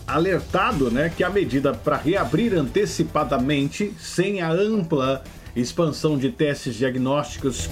[0.08, 5.24] alertado, né, que a medida para reabrir antecipadamente, sem a ampla
[5.56, 7.70] expansão de testes diagnósticos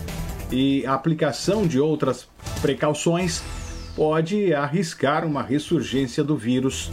[0.52, 2.28] e aplicação de outras
[2.62, 3.42] precauções,
[3.96, 6.90] pode arriscar uma ressurgência do vírus.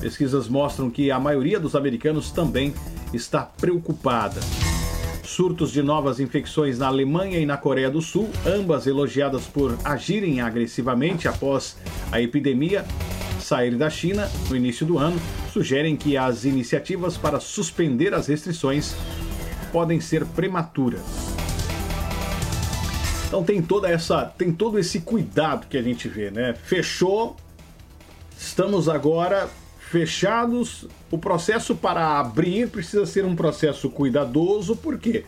[0.00, 2.74] Pesquisas mostram que a maioria dos americanos também
[3.12, 4.40] está preocupada
[5.34, 10.40] surtos de novas infecções na Alemanha e na Coreia do Sul, ambas elogiadas por agirem
[10.40, 11.76] agressivamente após
[12.12, 12.84] a epidemia
[13.44, 15.20] sair da China no início do ano,
[15.52, 18.94] sugerem que as iniciativas para suspender as restrições
[19.70, 21.02] podem ser prematuras.
[23.26, 26.54] Então tem toda essa, tem todo esse cuidado que a gente vê, né?
[26.54, 27.36] Fechou,
[28.38, 29.48] estamos agora
[29.90, 30.86] fechados.
[31.10, 35.24] O processo para abrir precisa ser um processo cuidadoso, porque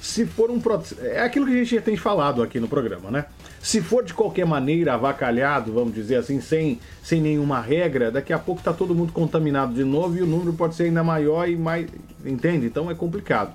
[0.00, 0.62] se for um
[1.00, 3.26] é aquilo que a gente já tem falado aqui no programa, né?
[3.66, 8.38] Se for de qualquer maneira avacalhado, vamos dizer assim, sem, sem nenhuma regra, daqui a
[8.38, 11.56] pouco está todo mundo contaminado de novo e o número pode ser ainda maior e
[11.56, 11.88] mais,
[12.24, 12.64] entende?
[12.64, 13.52] Então é complicado,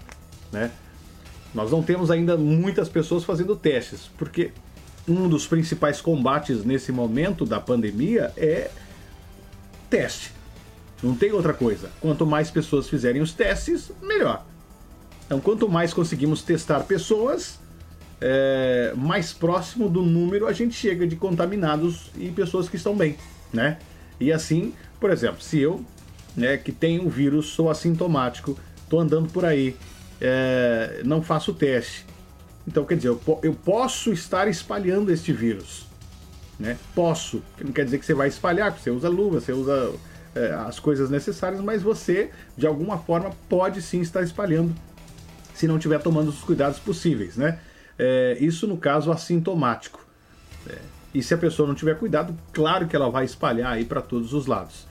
[0.51, 0.69] né?
[1.55, 4.51] Nós não temos ainda muitas pessoas fazendo testes, porque
[5.07, 8.69] um dos principais combates nesse momento da pandemia é
[9.89, 10.33] teste.
[11.01, 11.89] Não tem outra coisa.
[12.01, 14.45] Quanto mais pessoas fizerem os testes, melhor.
[15.25, 17.61] Então, quanto mais conseguimos testar pessoas,
[18.21, 23.17] é, mais próximo do número a gente chega de contaminados e pessoas que estão bem,
[23.51, 23.79] né?
[24.19, 25.83] E assim, por exemplo, se eu,
[26.37, 29.75] né, que tenho o vírus, sou assintomático, estou andando por aí,
[30.21, 32.05] é, não faço teste.
[32.67, 35.87] Então, quer dizer, eu, eu posso estar espalhando este vírus,
[36.59, 36.77] né?
[36.93, 39.91] Posso, não quer dizer que você vai espalhar, você usa luva, você usa
[40.35, 44.75] é, as coisas necessárias, mas você, de alguma forma, pode sim estar espalhando
[45.55, 47.59] se não estiver tomando os cuidados possíveis, né?
[48.03, 50.03] É, isso no caso assintomático.
[50.67, 50.79] É,
[51.13, 54.33] e se a pessoa não tiver cuidado, claro que ela vai espalhar aí para todos
[54.33, 54.87] os lados.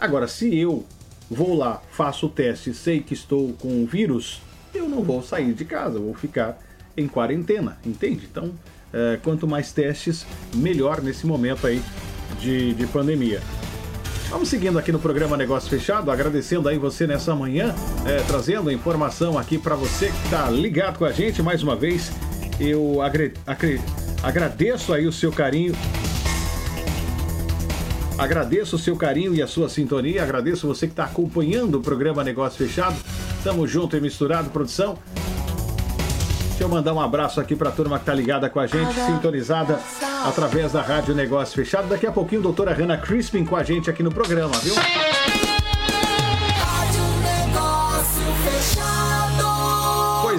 [0.00, 0.84] Agora, se eu
[1.30, 4.42] vou lá, faço o teste, sei que estou com o vírus,
[4.74, 6.58] eu não vou sair de casa, vou ficar
[6.96, 8.26] em quarentena, entende?
[8.28, 8.52] Então,
[8.92, 11.80] é, quanto mais testes, melhor nesse momento aí
[12.40, 13.40] de, de pandemia.
[14.28, 17.72] Vamos seguindo aqui no programa Negócio Fechado, agradecendo aí você nessa manhã,
[18.04, 22.10] é, trazendo informação aqui para você que está ligado com a gente mais uma vez.
[22.60, 23.80] Eu agre, agre,
[24.22, 25.74] agradeço aí o seu carinho.
[28.18, 30.22] Agradeço o seu carinho e a sua sintonia.
[30.22, 32.94] Agradeço você que está acompanhando o programa Negócio Fechado.
[33.42, 34.98] Tamo junto e misturado, produção.
[36.50, 38.92] Deixa eu mandar um abraço aqui para a turma que está ligada com a gente,
[39.06, 39.80] sintonizada
[40.26, 41.88] através da Rádio Negócio Fechado.
[41.88, 44.74] Daqui a pouquinho, doutora Hanna Crispin com a gente aqui no programa, viu?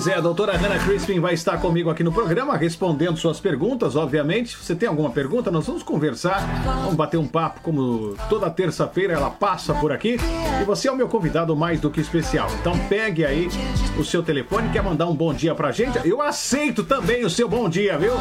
[0.04, 3.96] Pois é, a doutora Hannah Crispin vai estar comigo aqui no programa, respondendo suas perguntas,
[3.96, 4.58] obviamente.
[4.58, 9.14] Se você tem alguma pergunta, nós vamos conversar, vamos bater um papo, como toda terça-feira
[9.14, 10.18] ela passa por aqui.
[10.60, 12.50] E você é o meu convidado mais do que especial.
[12.60, 13.48] Então pegue aí
[13.96, 16.00] o seu telefone, quer mandar um bom dia pra gente?
[16.04, 18.14] Eu aceito também o seu bom dia, viu?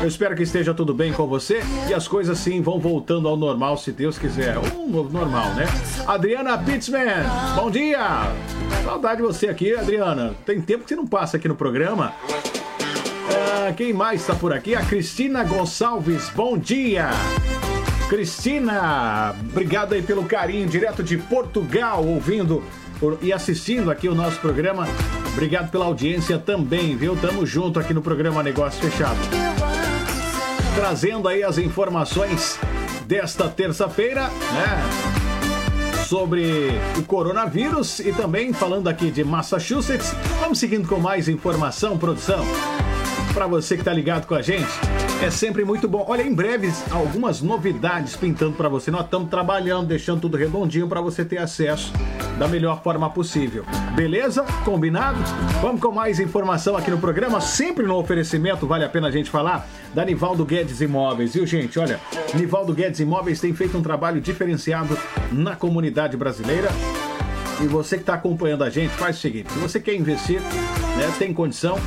[0.00, 3.36] Eu espero que esteja tudo bem com você e as coisas sim vão voltando ao
[3.36, 4.58] normal, se Deus quiser.
[4.58, 5.64] Um novo normal, né?
[6.06, 7.24] Adriana Pitzman,
[7.56, 8.30] bom dia!
[8.84, 10.32] Saudade de você aqui, Adriana.
[10.44, 12.12] Tem tempo que você não passa aqui no programa.
[13.30, 14.74] Ah, quem mais está por aqui?
[14.74, 17.08] A Cristina Gonçalves, bom dia!
[18.10, 22.62] Cristina, obrigado aí pelo carinho, direto de Portugal, ouvindo
[23.22, 24.86] e assistindo aqui o nosso programa.
[25.32, 27.16] Obrigado pela audiência também, viu?
[27.16, 29.18] Tamo junto aqui no programa Negócio Fechado.
[30.74, 32.60] Trazendo aí as informações
[33.06, 35.15] desta terça-feira, né?
[36.06, 40.14] Sobre o coronavírus e também falando aqui de Massachusetts.
[40.40, 42.44] Vamos seguindo com mais informação, produção.
[43.36, 44.66] Para você que está ligado com a gente,
[45.22, 46.06] é sempre muito bom.
[46.08, 48.90] Olha, em breve algumas novidades pintando para você.
[48.90, 51.92] Nós estamos trabalhando, deixando tudo redondinho para você ter acesso
[52.38, 53.62] da melhor forma possível.
[53.94, 54.42] Beleza?
[54.64, 55.18] Combinado?
[55.60, 59.28] Vamos com mais informação aqui no programa, sempre no oferecimento, vale a pena a gente
[59.28, 61.78] falar, da Nivaldo Guedes Imóveis, viu gente?
[61.78, 62.00] Olha,
[62.32, 64.96] Nivaldo Guedes Imóveis tem feito um trabalho diferenciado
[65.30, 66.70] na comunidade brasileira.
[67.62, 71.12] E você que está acompanhando a gente, faz o seguinte: se você quer investir, né,
[71.18, 71.78] tem condição,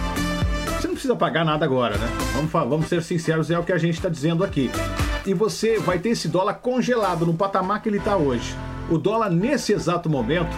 [1.00, 2.08] precisa pagar nada agora, né?
[2.34, 4.70] Vamos, vamos ser sinceros, é o que a gente está dizendo aqui.
[5.26, 8.54] E você vai ter esse dólar congelado no patamar que ele está hoje.
[8.90, 10.54] O dólar, nesse exato momento,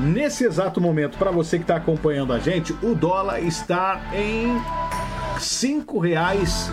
[0.00, 4.56] nesse exato momento, para você que está acompanhando a gente, o dólar está em
[5.34, 6.72] R$ 5,00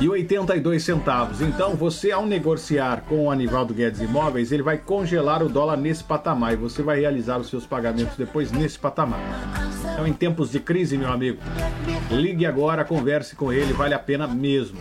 [0.00, 1.40] e 82 centavos.
[1.40, 6.02] Então, você ao negociar com o Anivaldo Guedes Imóveis, ele vai congelar o dólar nesse
[6.02, 9.20] patamar e você vai realizar os seus pagamentos depois nesse patamar.
[9.92, 11.38] Então, em tempos de crise, meu amigo,
[12.10, 14.78] ligue agora, converse com ele, vale a pena mesmo.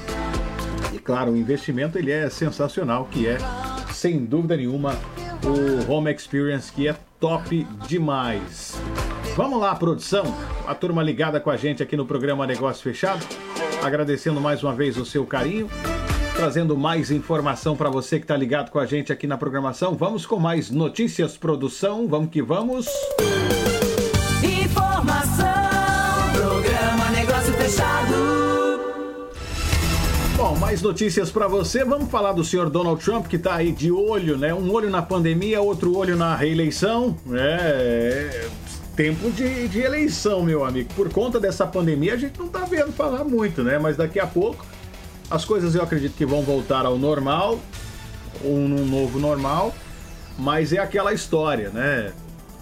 [0.91, 3.38] E claro, o investimento ele é sensacional, que é
[3.91, 4.95] sem dúvida nenhuma
[5.45, 8.76] o Home Experience que é top demais.
[9.36, 10.24] Vamos lá, produção,
[10.67, 13.26] a turma ligada com a gente aqui no programa Negócio Fechado,
[13.82, 15.67] agradecendo mais uma vez o seu carinho,
[16.36, 19.96] trazendo mais informação para você que está ligado com a gente aqui na programação.
[19.96, 22.86] Vamos com mais notícias, produção, vamos que vamos.
[24.43, 25.48] Informação,
[26.36, 28.13] programa Negócio Fechado.
[30.38, 31.84] Bom, mais notícias para você.
[31.84, 34.54] Vamos falar do senhor Donald Trump, que está aí de olho, né?
[34.54, 37.17] Um olho na pandemia, outro olho na reeleição.
[37.32, 38.62] É.
[38.95, 40.93] Tempo de, de eleição, meu amigo.
[40.93, 43.79] Por conta dessa pandemia, a gente não tá vendo falar muito, né?
[43.79, 44.63] Mas daqui a pouco
[45.32, 47.60] as coisas eu acredito que vão voltar ao normal,
[48.43, 49.73] ou num novo normal.
[50.38, 52.13] Mas é aquela história, né?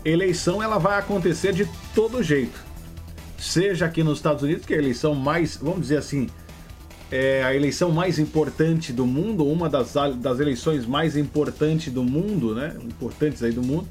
[0.05, 2.59] Eleição ela vai acontecer de todo jeito.
[3.37, 6.29] Seja aqui nos Estados Unidos, que é a eleição mais, vamos dizer assim,
[7.11, 12.55] é a eleição mais importante do mundo, uma das, das eleições mais importantes do mundo,
[12.55, 12.73] né?
[12.85, 13.87] Importantes aí do mundo,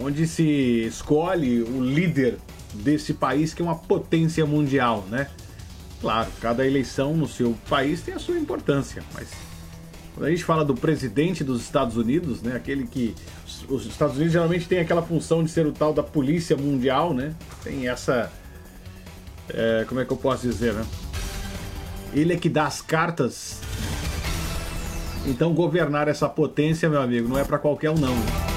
[0.00, 2.38] onde se escolhe o líder
[2.72, 5.28] desse país que é uma potência mundial, né?
[6.00, 9.28] Claro, cada eleição no seu país tem a sua importância, mas
[10.14, 12.56] quando a gente fala do presidente dos Estados Unidos, né?
[12.56, 13.14] Aquele que
[13.68, 17.34] os Estados Unidos geralmente tem aquela função de ser o tal da polícia mundial, né?
[17.62, 18.30] Tem essa,
[19.48, 20.84] é, como é que eu posso dizer, né?
[22.12, 23.60] Ele é que dá as cartas.
[25.24, 28.51] Então governar essa potência, meu amigo, não é para qualquer um não.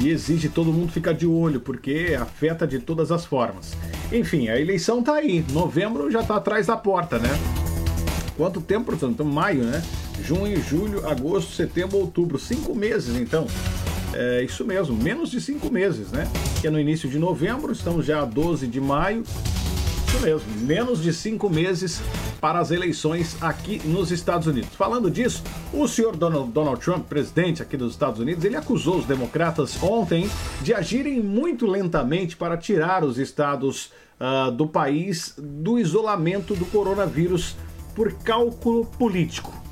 [0.00, 3.72] E exige todo mundo ficar de olho, porque afeta de todas as formas.
[4.10, 5.44] Enfim, a eleição tá aí.
[5.52, 7.30] Novembro já tá atrás da porta, né?
[8.36, 9.12] Quanto tempo, portanto?
[9.12, 9.82] Estamos maio, né?
[10.24, 12.38] Junho, julho, agosto, setembro, outubro.
[12.38, 13.46] Cinco meses, então.
[14.14, 16.30] É isso mesmo, menos de cinco meses, né?
[16.60, 19.22] Que é no início de novembro, estamos já a 12 de maio.
[20.12, 22.02] Isso mesmo, menos de cinco meses
[22.38, 24.68] para as eleições aqui nos Estados Unidos.
[24.74, 25.42] Falando disso,
[25.72, 30.28] o senhor Donald, Trump, presidente aqui dos Estados Unidos, ele acusou os democratas ontem
[30.60, 33.90] de agirem muito lentamente para tirar os estados
[34.20, 37.56] uh, do país do isolamento do coronavírus
[37.94, 39.62] por cálculo político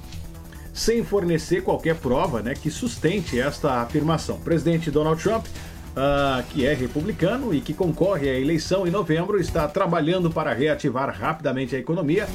[0.72, 4.36] sem fornecer qualquer prova né, que sustente esta afirmação.
[4.36, 5.44] O presidente Donald Trump
[5.90, 11.14] uh, que é republicano e que concorre à eleição em novembro, está trabalhando para reativar
[11.16, 12.28] rapidamente a economia.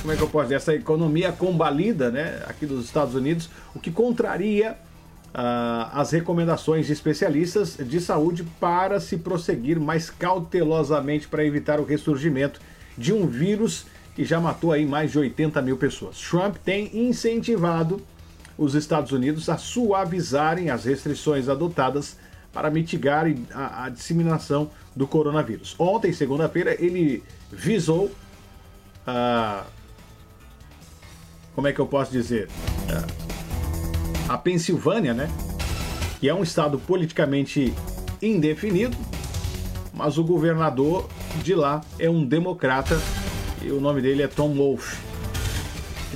[0.00, 0.56] Como é que eu posso dizer?
[0.56, 4.76] Essa economia combalida né, aqui dos Estados Unidos, o que contraria
[5.34, 11.84] uh, as recomendações de especialistas de saúde para se prosseguir mais cautelosamente para evitar o
[11.84, 12.60] ressurgimento
[12.96, 16.18] de um vírus que já matou aí mais de 80 mil pessoas.
[16.18, 18.00] Trump tem incentivado
[18.58, 22.16] os Estados Unidos a suavizarem as restrições adotadas
[22.52, 25.74] para mitigar a, a disseminação do coronavírus.
[25.78, 28.10] Ontem, segunda-feira, ele visou
[29.06, 29.64] a.
[31.54, 32.48] Como é que eu posso dizer?
[34.28, 35.30] A Pensilvânia, né?
[36.18, 37.74] Que é um estado politicamente
[38.22, 38.96] indefinido,
[39.92, 41.08] mas o governador
[41.42, 42.98] de lá é um democrata
[43.62, 45.05] e o nome dele é Tom Wolf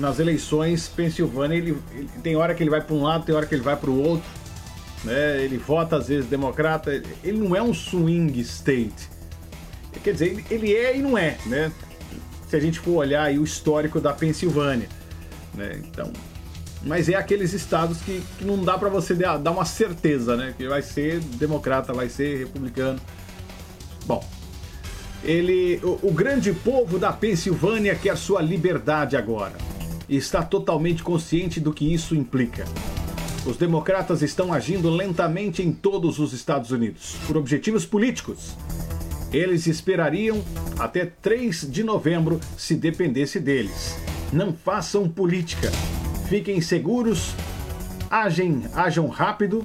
[0.00, 3.46] nas eleições, Pensilvânia, ele, ele, tem hora que ele vai para um lado, tem hora
[3.46, 4.28] que ele vai para o outro.
[5.04, 5.42] Né?
[5.44, 6.90] Ele vota às vezes democrata.
[7.22, 9.08] Ele não é um swing state.
[10.02, 11.70] Quer dizer, ele, é e não é, né?
[12.48, 14.88] Se a gente for olhar aí o histórico da Pensilvânia,
[15.54, 15.78] né?
[15.84, 16.10] Então,
[16.82, 20.54] mas é aqueles estados que, que não dá para você dar, dar uma certeza, né?
[20.56, 22.98] Que vai ser democrata, vai ser republicano.
[24.06, 24.24] Bom,
[25.22, 29.56] ele, o, o grande povo da Pensilvânia quer sua liberdade agora
[30.10, 32.64] e está totalmente consciente do que isso implica.
[33.46, 38.56] Os democratas estão agindo lentamente em todos os Estados Unidos, por objetivos políticos.
[39.32, 40.44] Eles esperariam
[40.78, 43.96] até 3 de novembro se dependesse deles.
[44.32, 45.70] Não façam política.
[46.28, 47.32] Fiquem seguros,
[48.10, 49.62] agem, ajam rápido,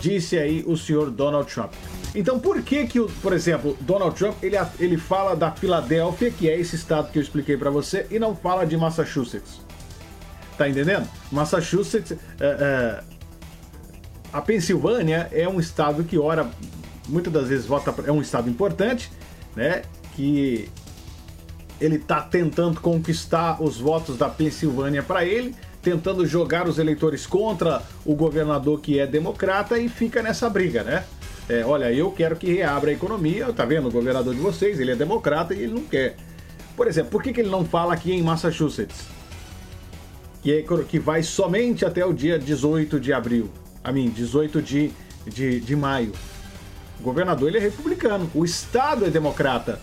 [0.00, 1.72] disse aí o senhor Donald Trump.
[2.14, 6.58] Então por que que, por exemplo, Donald Trump, ele, ele fala da Filadélfia, que é
[6.58, 9.60] esse estado que eu expliquei para você, e não fala de Massachusetts?
[10.56, 11.08] Tá entendendo?
[11.30, 13.00] Massachusetts, é, é,
[14.32, 16.50] a Pensilvânia é um estado que ora,
[17.08, 19.10] muitas das vezes vota, é um estado importante,
[19.54, 19.82] né?
[20.16, 20.68] Que
[21.80, 27.82] ele tá tentando conquistar os votos da Pensilvânia para ele, tentando jogar os eleitores contra
[28.04, 31.04] o governador que é democrata e fica nessa briga, né?
[31.48, 33.88] É, olha, eu quero que reabra a economia, tá vendo?
[33.88, 36.16] O governador de vocês, ele é democrata e ele não quer.
[36.76, 39.06] Por exemplo, por que, que ele não fala aqui em Massachusetts?
[40.42, 43.50] Que, é, que vai somente até o dia 18 de abril.
[43.82, 44.92] A mim, 18 de,
[45.26, 46.12] de, de maio.
[47.00, 49.80] O governador ele é republicano, o Estado é democrata.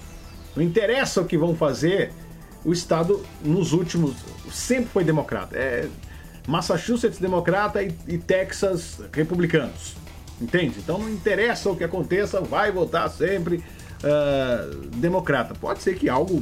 [0.56, 2.12] Não interessa o que vão fazer,
[2.64, 4.16] o Estado nos últimos
[4.52, 5.58] sempre foi democrata.
[5.58, 5.88] É
[6.48, 10.05] Massachusetts democrata e, e Texas republicanos.
[10.40, 10.80] Entende?
[10.80, 13.64] Então não interessa o que aconteça, vai votar sempre
[14.04, 15.54] uh, democrata.
[15.56, 16.40] Pode ser que algo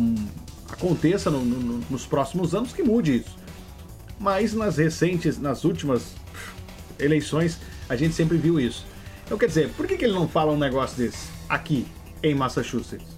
[0.72, 3.38] aconteça no, no, nos próximos anos que mude isso.
[4.20, 6.14] Mas nas recentes, nas últimas
[7.00, 8.86] eleições, a gente sempre viu isso.
[9.26, 11.86] Então quer dizer, por que, que ele não fala um negócio desse aqui
[12.24, 13.14] em Massachusetts?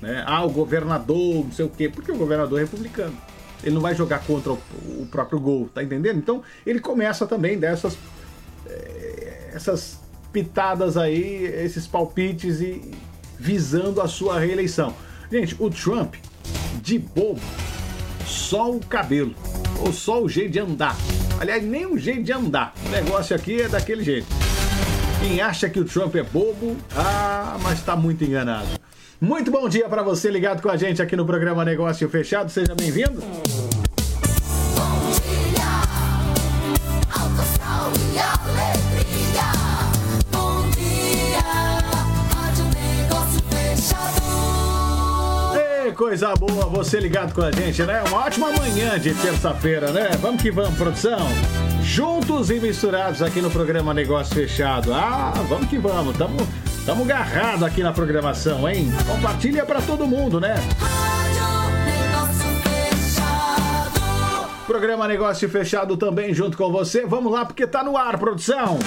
[0.00, 0.22] Né?
[0.26, 1.88] Ah, o governador, não sei o quê.
[1.88, 3.16] Porque o governador é republicano.
[3.62, 4.58] Ele não vai jogar contra o,
[5.00, 6.18] o próprio gol, tá entendendo?
[6.18, 7.96] Então ele começa também dessas.
[8.66, 10.01] É, essas
[10.32, 12.90] pitadas aí, esses palpites e
[13.38, 14.94] visando a sua reeleição.
[15.30, 16.14] Gente, o Trump,
[16.82, 17.40] de bobo,
[18.26, 19.34] só o cabelo,
[19.80, 20.96] ou só o jeito de andar.
[21.40, 22.72] Aliás, nem o jeito de andar.
[22.86, 24.26] O negócio aqui é daquele jeito.
[25.20, 28.68] Quem acha que o Trump é bobo, ah, mas está muito enganado.
[29.20, 32.50] Muito bom dia para você ligado com a gente aqui no programa Negócio Fechado.
[32.50, 33.22] Seja bem-vindo.
[46.12, 48.02] Coisa boa você ligado com a gente, né?
[48.06, 50.10] Uma ótima manhã de terça-feira, né?
[50.20, 51.26] Vamos que vamos, produção.
[51.82, 54.92] Juntos e misturados aqui no programa Negócio Fechado.
[54.92, 56.14] Ah, vamos que vamos.
[56.18, 56.36] Tamo,
[56.84, 58.92] tamo agarrado aqui na programação, hein?
[59.06, 60.54] Compartilha para todo mundo, né?
[64.66, 67.06] Programa Negócio Fechado também junto com você.
[67.06, 68.78] Vamos lá porque tá no ar, produção.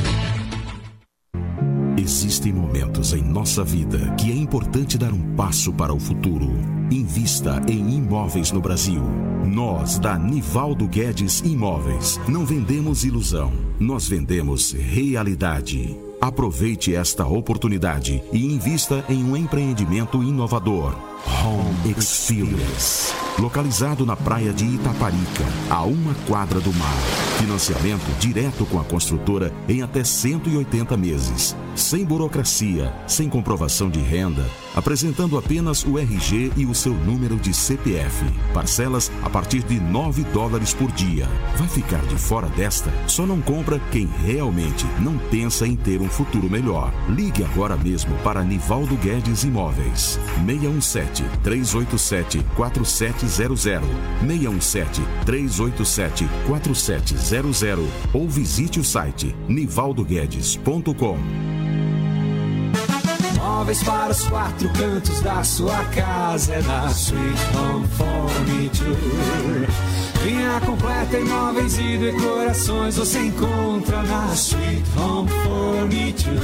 [1.97, 6.80] Existem momentos em nossa vida que é importante dar um passo para o futuro.
[6.91, 9.01] Invista em imóveis no Brasil.
[9.47, 15.97] Nós, da Nivaldo Guedes Imóveis, não vendemos ilusão, nós vendemos realidade.
[16.20, 21.09] Aproveite esta oportunidade e invista em um empreendimento inovador.
[21.26, 23.12] Home Experience.
[23.38, 26.96] Localizado na praia de Itaparica, a uma quadra do mar.
[27.38, 31.56] Financiamento direto com a construtora em até 180 meses.
[31.74, 34.44] Sem burocracia, sem comprovação de renda,
[34.74, 38.26] apresentando apenas o RG e o seu número de CPF.
[38.52, 41.26] Parcelas a partir de 9 dólares por dia.
[41.56, 42.92] Vai ficar de fora desta?
[43.06, 46.92] Só não compra quem realmente não pensa em ter um futuro melhor.
[47.08, 50.18] Ligue agora mesmo para Nivaldo Guedes Imóveis.
[50.44, 51.09] 617
[51.42, 53.61] 387 4700
[54.20, 61.18] 617 387 4700 ou visite o site nivaldoguedes.com.
[63.36, 68.96] Móveis para os quatro cantos da sua casa é na Sweet Home Furniture.
[70.24, 76.36] Linha completa em móveis e decorações você encontra na Sweet Home Furniture.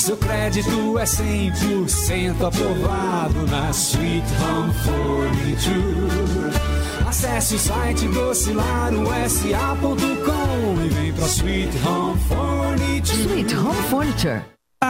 [0.00, 6.50] Seu crédito é 100% aprovado na Sweet Home Furniture.
[7.06, 13.22] Acesse o site docilaro.sa.com e vem pra Sweet Home Furniture.
[13.22, 14.42] Sweet Home Furniture.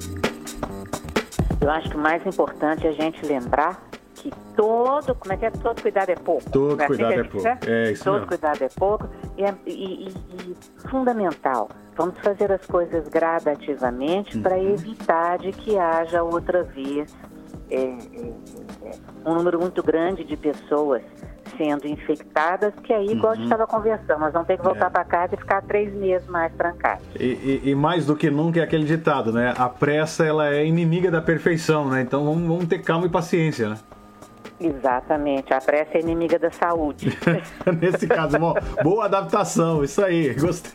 [1.60, 3.87] Eu acho que o mais importante é a gente lembrar
[4.22, 5.50] que todo, como é que é?
[5.50, 6.50] Todo cuidado é pouco.
[6.50, 7.46] Todo é cuidado é pouco.
[7.66, 8.28] É isso Todo mesmo.
[8.28, 9.08] cuidado é pouco.
[9.36, 14.42] E, é, e, e, e fundamental, vamos fazer as coisas gradativamente Uhum.
[14.42, 17.14] para evitar de que haja outra vez
[17.70, 18.32] é, é,
[18.84, 18.92] é,
[19.26, 21.02] um número muito grande de pessoas
[21.56, 23.52] sendo infectadas, que aí, igual a gente Uhum.
[23.52, 24.90] estava conversando, nós vamos ter que voltar É.
[24.90, 27.04] para casa e ficar três meses mais trancados.
[27.18, 27.24] E,
[27.64, 29.52] e- e mais do que nunca é aquele ditado, né?
[29.56, 32.00] A pressa ela é inimiga da perfeição, né?
[32.02, 33.76] Então vamos, vamos ter calma e paciência, né?
[34.60, 37.16] Exatamente, a pressa é inimiga da saúde.
[37.80, 40.72] Nesse caso, bom, boa adaptação, isso aí, gostei.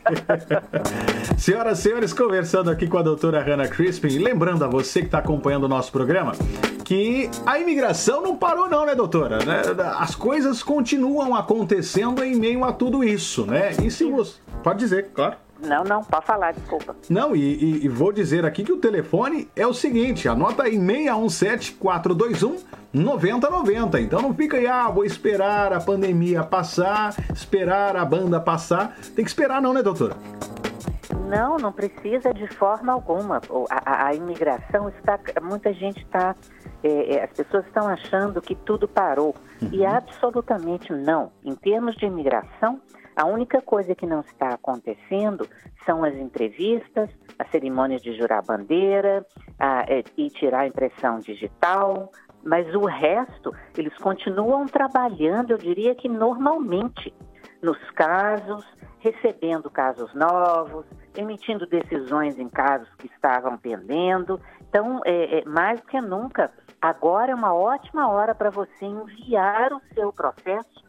[1.38, 5.20] Senhoras e senhores, conversando aqui com a doutora Hannah Crispin, lembrando a você que está
[5.20, 6.34] acompanhando o nosso programa
[6.84, 9.38] que a imigração não parou não, né, doutora?
[9.38, 9.62] Né?
[9.98, 13.72] As coisas continuam acontecendo em meio a tudo isso, né?
[13.82, 14.36] E se você...
[14.62, 15.36] Pode dizer, claro.
[15.66, 16.96] Não, não, pode falar, desculpa.
[17.10, 20.78] Não, e, e- e vou dizer aqui que o telefone é o seguinte, anota aí
[22.94, 24.00] 617-421-9090.
[24.02, 28.96] Então não fica aí, ah, vou esperar a pandemia passar, esperar a banda passar.
[29.16, 30.16] Tem que esperar não, né, doutora?
[31.30, 33.42] Não, não precisa de forma alguma.
[33.70, 35.20] A, a- a imigração está.
[35.42, 36.36] Muita gente está.
[36.84, 39.36] é, é, as pessoas estão achando que tudo parou.
[39.72, 41.32] E absolutamente não.
[41.44, 42.80] Em termos de imigração,
[43.16, 45.48] a única coisa que não está acontecendo
[45.86, 49.26] são as entrevistas, as cerimônias de jurar bandeira
[49.58, 52.12] a- é, e tirar a impressão digital.
[52.44, 57.14] Mas o resto, eles continuam trabalhando, eu diria que normalmente,
[57.62, 58.66] nos casos,
[59.00, 60.86] recebendo casos novos,
[61.16, 64.40] emitindo decisões em casos que estavam pendendo.
[64.70, 69.72] Então, é, é, mais do que nunca, agora é uma ótima hora para você enviar
[69.74, 70.84] o seu processo.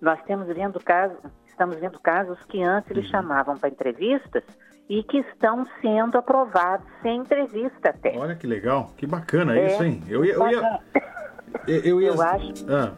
[0.00, 4.44] Nós temos vendo casos, estamos vendo casos que antes eles chamavam para entrevistas
[4.88, 8.16] e que estão sendo aprovados sem entrevista até.
[8.16, 10.02] Olha que legal, que bacana É, isso, hein?
[10.08, 10.34] Eu ia...
[10.34, 10.80] Eu, ia,
[11.68, 12.08] eu, eu ia...
[12.08, 12.92] Eu acho- Ah,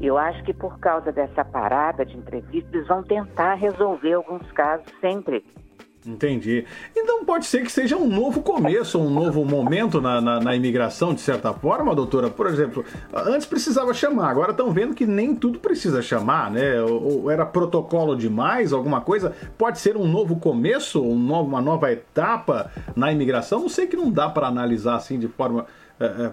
[0.00, 4.86] Eu acho que por causa dessa parada de entrevistas, eles vão tentar resolver alguns casos
[5.00, 5.60] sem entrevista.
[6.06, 6.64] Entendi.
[6.94, 11.12] Então pode ser que seja um novo começo, um novo momento na, na, na imigração,
[11.12, 12.30] de certa forma, doutora.
[12.30, 16.80] Por exemplo, antes precisava chamar, agora estão vendo que nem tudo precisa chamar, né?
[16.80, 19.34] Ou, ou era protocolo demais, alguma coisa.
[19.58, 23.60] Pode ser um novo começo, um novo, uma nova etapa na imigração.
[23.60, 25.66] Não sei que não dá para analisar assim de forma.
[25.98, 26.32] é, é,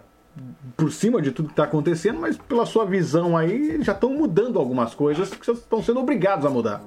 [0.75, 4.57] por cima de tudo que está acontecendo, mas pela sua visão aí já estão mudando
[4.57, 6.81] algumas coisas que estão sendo obrigados a mudar.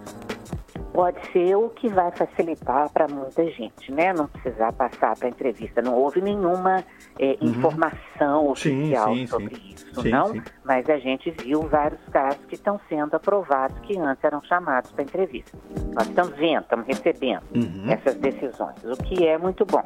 [0.96, 4.14] Pode ser o que vai facilitar para muita gente, né?
[4.14, 5.82] Não precisar passar para entrevista.
[5.82, 6.82] Não houve nenhuma
[7.18, 7.48] eh, Uhum.
[7.50, 9.62] informação Sim, oficial sim, sobre sim.
[9.74, 10.28] isso, Sim, não?
[10.28, 10.42] sim.
[10.64, 15.02] Mas a gente viu vários casos que estão sendo aprovados que antes eram chamados para
[15.04, 15.56] entrevista.
[15.94, 17.90] Nós estamos vendo, estamos recebendo Uhum.
[17.90, 19.84] essas decisões, o que é muito bom.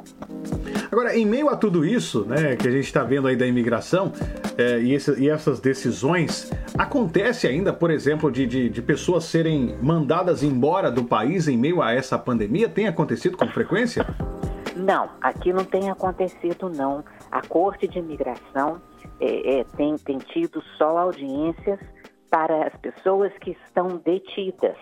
[0.91, 4.12] Agora, em meio a tudo isso, né, que a gente está vendo aí da imigração
[4.59, 9.76] é, e, esse- e essas decisões, acontece ainda, por exemplo, de, de, de pessoas serem
[9.80, 12.68] mandadas embora do país em meio a essa pandemia?
[12.68, 14.05] Tem acontecido com frequência?
[14.76, 17.05] Não, aqui não tem acontecido não.
[17.30, 18.80] A Corte de Imigração
[19.20, 21.78] é, é, tem, tem tido só audiências
[22.30, 24.76] para as pessoas que estão detidas.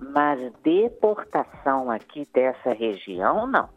[0.00, 3.68] Mas deportação aqui dessa região, não.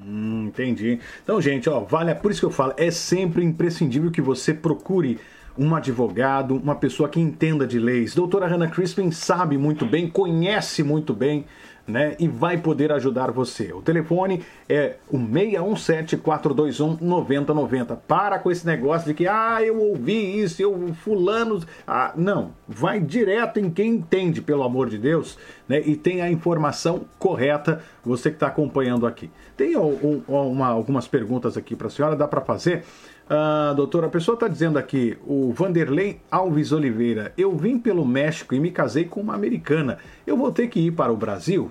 [0.00, 1.00] Hum, entendi.
[1.22, 4.54] Então, gente, ó, vale, é por isso que eu falo, é sempre imprescindível que você
[4.54, 5.18] procure
[5.56, 8.14] um advogado, uma pessoa que entenda de leis.
[8.14, 11.44] Doutora Hannah Crispin sabe muito bem, conhece muito bem,
[11.88, 12.14] né?
[12.18, 13.72] E vai poder ajudar você.
[13.72, 17.96] O telefone é o 617-421-9090.
[18.06, 21.62] Para com esse negócio de que, ah, eu ouvi isso, eu fulano.
[21.86, 22.50] Ah, não.
[22.68, 25.80] Vai direto em quem entende, pelo amor de Deus, né?
[25.84, 29.30] E tem a informação correta, você que está acompanhando aqui.
[29.56, 32.84] Tem um- um- uma- algumas perguntas aqui para a senhora, dá para fazer?
[33.30, 38.54] Ah, doutora, a pessoa está dizendo aqui, o Vanderlei Alves Oliveira, eu vim pelo México
[38.54, 39.98] e me casei com uma americana.
[40.26, 41.70] Eu vou ter que ir para o Brasil?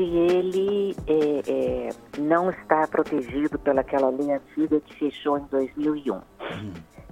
[0.00, 1.88] Se ele é, é,
[2.18, 6.22] não está protegido pelaquela lei antiga que fechou em 2001,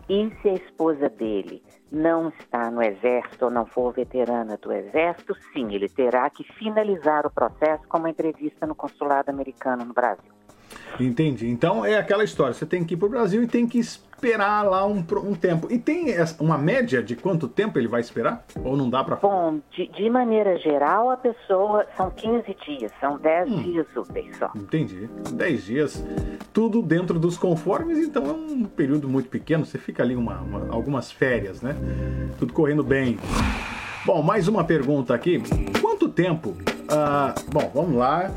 [0.09, 1.63] e se a esposa dele
[1.93, 7.27] não está no exército ou não for veterana do exército, sim, ele terá que finalizar
[7.27, 10.38] o processo com uma entrevista no consulado americano no Brasil.
[11.01, 11.49] Entendi.
[11.49, 14.63] Então é aquela história, você tem que ir para o Brasil e tem que esperar
[14.63, 15.69] lá um, um tempo.
[15.71, 16.07] E tem
[16.41, 18.45] uma média de quanto tempo ele vai esperar?
[18.65, 23.17] Ou não dá para Bom, de, de, maneira geral, a pessoa são 15 dias, são
[23.19, 23.63] 10 hum.
[23.63, 24.51] dias úteis só.
[24.57, 25.09] Entendi.
[25.33, 26.05] 10 dias,
[26.53, 30.75] tudo dentro dos conformes, então é um período muito pequeno, você fica ali uma, uma,
[30.75, 31.77] algumas férias, né?
[32.39, 33.19] Tudo correndo bem.
[34.05, 35.41] Bom, mais uma pergunta aqui.
[35.81, 36.57] Quanto tempo?
[36.89, 38.31] Ah, bom, vamos lá.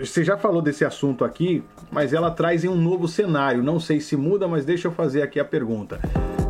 [0.00, 3.62] Você já falou desse assunto aqui, mas ela traz em um novo cenário.
[3.62, 6.00] Não sei se muda, mas deixa eu fazer aqui a pergunta.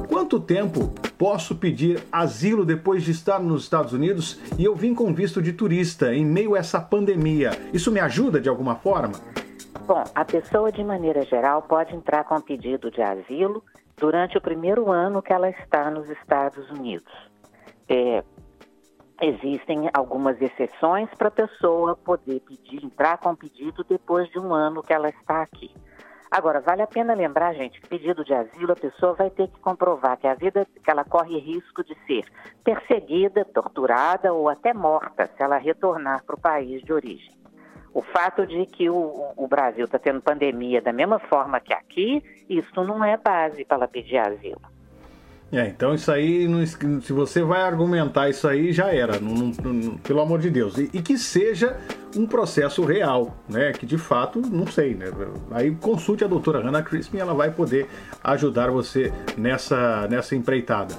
[0.08, 5.12] Quanto tempo posso pedir asilo depois de estar nos Estados Unidos e eu vim com
[5.12, 7.50] visto de turista em meio a essa pandemia?
[7.72, 9.14] Isso me ajuda de alguma forma?
[9.84, 13.64] Bom, a pessoa, de maneira geral, pode entrar com pedido de asilo
[13.96, 17.12] durante o primeiro ano que ela está nos Estados Unidos.
[17.88, 18.22] É,
[19.20, 24.82] existem algumas exceções para a pessoa poder pedir, entrar com pedido depois de um ano
[24.82, 25.70] que ela está aqui.
[26.30, 29.58] Agora, vale a pena lembrar, gente, que pedido de asilo a pessoa vai ter que
[29.58, 32.24] comprovar que a vida que ela corre risco de ser
[32.62, 37.32] perseguida, torturada ou até morta se ela retornar para o país de origem.
[37.92, 42.22] O fato de que o, o Brasil está tendo pandemia da mesma forma que aqui,
[42.48, 44.62] isso não é base para ela pedir asilo.
[45.52, 46.46] É, então isso aí,
[47.02, 50.78] se você vai argumentar isso aí, já era, não, não, pelo amor de Deus.
[50.78, 51.76] E, e, que seja
[52.16, 53.72] um processo real, né?
[53.72, 55.06] Que de fato, não sei, né?
[55.50, 57.88] Aí consulte a doutora Hannah Crispin, ela vai poder
[58.22, 60.94] ajudar você nessa, nessa empreitada.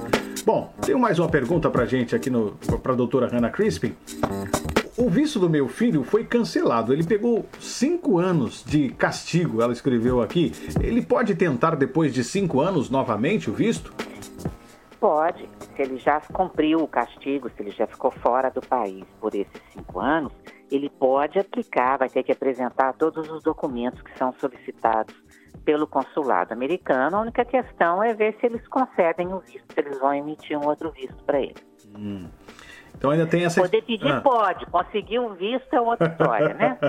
[0.46, 2.30] Bom, tenho mais uma pergunta pra gente aqui
[2.84, 3.96] para a doutora Hannah Crispin.
[4.98, 6.92] O visto do meu filho foi cancelado.
[6.92, 10.52] Ele pegou cinco anos de castigo, ela escreveu aqui.
[10.82, 13.94] Ele pode tentar depois de cinco anos novamente o visto?
[15.00, 19.34] Pode, se ele já cumpriu o castigo, se ele já ficou fora do país por
[19.34, 20.32] esses cinco anos,
[20.70, 25.16] ele pode aplicar, vai ter que apresentar todos os documentos que são solicitados
[25.66, 27.18] pelo consulado americano.
[27.18, 30.68] A única questão é ver se eles concedem o visto, se eles vão emitir um
[30.68, 31.56] outro visto para ele.
[31.98, 32.28] Hum.
[33.02, 33.62] Então ainda tem essa.
[33.62, 34.22] Poder pedir ah.
[34.22, 36.78] pode, conseguir um visto é outra história, né?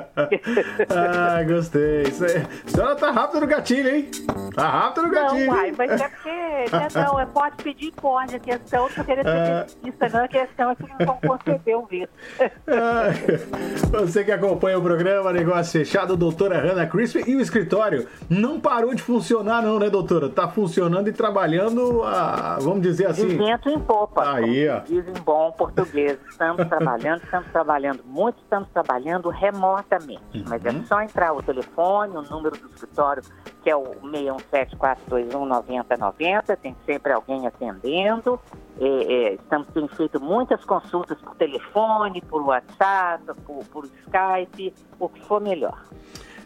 [0.90, 2.02] ah, gostei.
[2.02, 2.46] Isso aí.
[2.66, 4.10] A senhora tá rápido no gatilho, hein?
[4.54, 5.46] Tá rápido no gatilho.
[5.46, 6.28] Não, uai, mas é porque.
[6.28, 8.36] Né, não, é pode pedir pode.
[8.36, 9.66] A questão não querer ah.
[9.82, 10.24] vista, não.
[10.24, 12.10] A questão é que não vão conceder o visto.
[12.68, 18.60] ah, você que acompanha o programa Negócio Fechado, doutora Hannah Crispin, e o escritório não
[18.60, 20.28] parou de funcionar, não, né, doutora?
[20.28, 23.28] Tá funcionando e trabalhando, a, vamos dizer assim.
[23.28, 24.34] De vento em popa.
[24.34, 24.80] Aí, ó.
[24.80, 30.22] Dizem bom português estamos trabalhando, estamos trabalhando muito, estamos trabalhando remotamente.
[30.34, 30.44] Uhum.
[30.48, 33.22] Mas é só entrar o telefone, o número do escritório,
[33.62, 38.40] que é o 617-421-9090, tem sempre alguém atendendo.
[38.80, 45.08] É, é, estamos tendo feito muitas consultas por telefone, por WhatsApp, por, por Skype, o
[45.08, 45.78] que for melhor.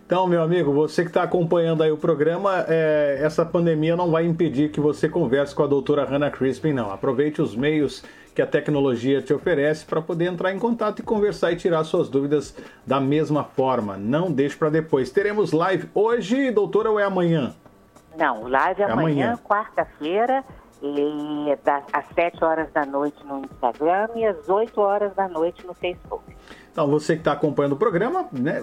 [0.06, 4.24] Então, meu amigo, você que está acompanhando aí o programa, é, essa pandemia não vai
[4.24, 6.92] impedir que você converse com a doutora Hannah Crispin, não.
[6.92, 11.50] Aproveite os meios que a tecnologia te oferece para poder entrar em contato e conversar
[11.50, 13.96] e tirar suas dúvidas da mesma forma.
[13.96, 15.10] Não deixe para depois.
[15.10, 17.52] Teremos live hoje, doutora, ou é amanhã?
[18.16, 19.38] Não, live é amanhã, amanhã.
[19.38, 20.44] quarta-feira,
[21.92, 26.24] às 7 horas da noite no Instagram e às 8 horas da noite no Facebook.
[26.70, 28.62] Então, você que está acompanhando o programa, né?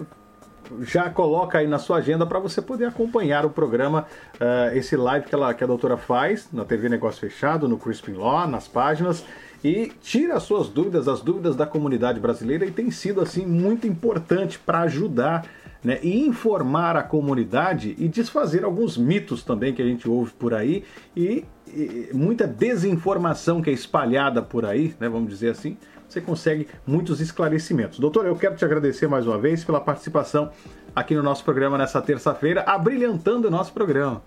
[0.82, 4.06] Já coloca aí na sua agenda para você poder acompanhar o programa,
[4.36, 8.14] uh, esse live que, ela, que a doutora faz na TV Negócio Fechado, no Crispin
[8.14, 9.24] Law, nas páginas
[9.64, 13.88] e tira as suas dúvidas, as dúvidas da comunidade brasileira e tem sido assim muito
[13.88, 15.46] importante para ajudar
[15.84, 20.54] né, e informar a comunidade e desfazer alguns mitos também que a gente ouve por
[20.54, 20.84] aí
[21.16, 25.78] e, e muita desinformação que é espalhada por aí, né, vamos dizer assim,
[26.14, 28.00] você consegue muitos esclarecimentos.
[28.00, 30.52] Doutor, eu quero te agradecer mais uma vez pela participação
[30.96, 34.22] aqui no nosso programa nessa terça-feira, abrilhantando o nosso programa.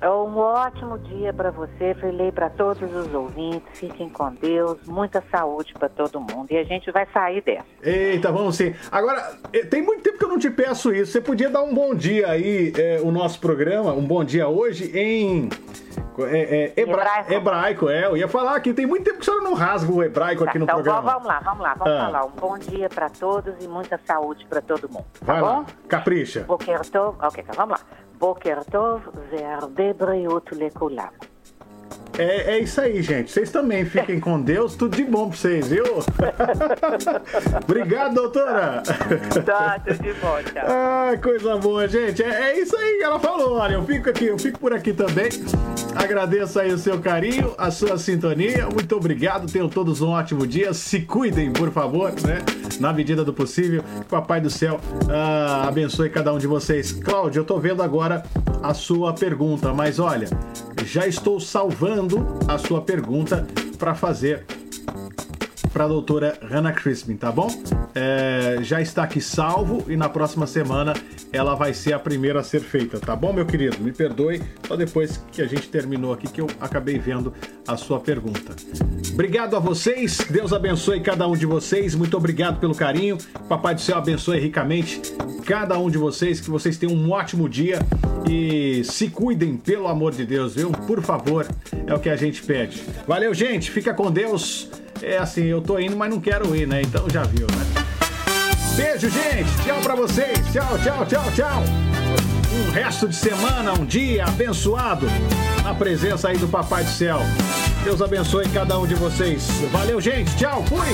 [0.00, 3.66] É um ótimo dia para você, Frilei, para todos os ouvintes.
[3.72, 6.46] Fiquem com Deus, muita saúde para todo mundo.
[6.50, 7.66] E a gente vai sair dessa.
[7.82, 8.72] Eita, vamos sim.
[8.92, 11.10] Agora, eh, tem muito tempo que eu não te peço isso.
[11.10, 14.96] Você podia dar um bom dia aí, é, o nosso programa, um bom dia hoje
[14.96, 15.48] em.
[16.22, 16.26] Hebraico.
[16.26, 17.24] É, é, hebra...
[17.28, 17.88] hebraico.
[17.88, 18.06] é.
[18.06, 20.50] Eu ia falar que tem muito tempo que a senhora não rasga o hebraico tá,
[20.50, 21.12] aqui no então, programa.
[21.12, 22.04] Vamos lá, vamos lá, vamos ah.
[22.06, 22.24] falar.
[22.26, 25.06] Um bom dia para todos e muita saúde para todo mundo.
[25.24, 25.46] Tá Vai bom?
[25.46, 25.66] Lá.
[25.88, 26.40] Capricha.
[26.40, 27.16] Boker Tov.
[27.20, 27.86] Ok, então vamos lá.
[28.18, 31.10] Boker Tov, Verbe Breut Lekulam.
[32.18, 33.30] É, é isso aí, gente.
[33.30, 34.74] Vocês também fiquem com Deus.
[34.74, 35.84] Tudo de bom pra vocês, viu?
[37.62, 38.82] Obrigado, doutora.
[39.46, 40.64] Tá, tudo de bom, tchau.
[40.66, 42.20] Ai, coisa boa, gente.
[42.22, 43.58] É, é isso aí que ela falou.
[43.58, 45.28] Olha, eu fico aqui, eu fico por aqui também.
[45.94, 48.68] Agradeço aí o seu carinho, a sua sintonia.
[48.68, 49.50] Muito obrigado.
[49.50, 50.74] Tenham todos um ótimo dia.
[50.74, 52.42] Se cuidem, por favor, né?
[52.80, 53.82] Na medida do possível.
[53.82, 56.90] Que o Papai do Céu ah, abençoe cada um de vocês.
[56.90, 58.24] Cláudio, eu tô vendo agora
[58.60, 60.28] a sua pergunta, mas olha,
[60.84, 63.46] já estou salvando a sua pergunta
[63.78, 64.44] para fazer
[65.72, 67.48] para a doutora Hannah Crispin, tá bom?
[67.94, 70.94] É, já está aqui salvo e na próxima semana
[71.32, 73.78] ela vai ser a primeira a ser feita, tá bom, meu querido?
[73.80, 77.32] Me perdoe, só depois que a gente terminou aqui que eu acabei vendo
[77.66, 78.56] a sua pergunta.
[79.18, 83.80] Obrigado a vocês, Deus abençoe cada um de vocês, muito obrigado pelo carinho, Papai do
[83.80, 85.02] Céu abençoe ricamente
[85.44, 87.80] cada um de vocês, que vocês tenham um ótimo dia
[88.30, 90.70] e se cuidem, pelo amor de Deus, viu?
[90.70, 91.48] Por favor,
[91.84, 92.80] é o que a gente pede.
[93.08, 94.68] Valeu, gente, fica com Deus.
[95.02, 96.82] É assim, eu tô indo, mas não quero ir, né?
[96.82, 97.84] Então já viu, né?
[98.76, 99.50] Beijo, gente.
[99.64, 100.38] Tchau pra vocês.
[100.52, 101.87] Tchau, tchau, tchau, tchau.
[102.58, 105.06] Um resto de semana, um dia abençoado.
[105.62, 107.20] Na presença aí do Papai do Céu.
[107.84, 109.48] Deus abençoe cada um de vocês.
[109.70, 110.34] Valeu, gente.
[110.36, 110.64] Tchau.
[110.64, 110.88] Fui.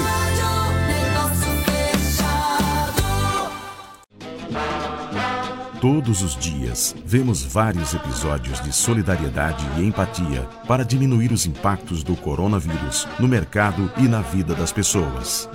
[5.81, 12.15] Todos os dias, vemos vários episódios de solidariedade e empatia para diminuir os impactos do
[12.15, 15.49] coronavírus no mercado e na vida das pessoas.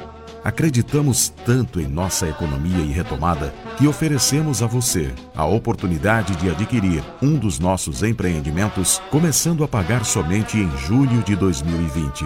[0.43, 7.03] Acreditamos tanto em nossa economia e retomada que oferecemos a você a oportunidade de adquirir
[7.21, 12.25] um dos nossos empreendimentos, começando a pagar somente em julho de 2020.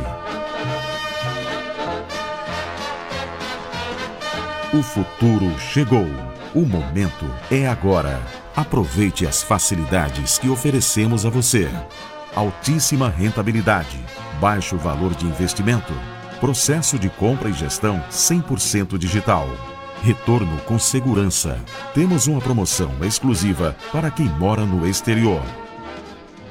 [4.74, 6.08] O futuro chegou.
[6.54, 8.22] O momento é agora.
[8.56, 11.68] Aproveite as facilidades que oferecemos a você.
[12.36, 14.00] Altíssima rentabilidade,
[14.40, 15.94] baixo valor de investimento,
[16.44, 19.48] processo de compra e gestão 100% digital.
[20.02, 21.58] Retorno com segurança.
[21.94, 25.42] Temos uma promoção exclusiva para quem mora no exterior.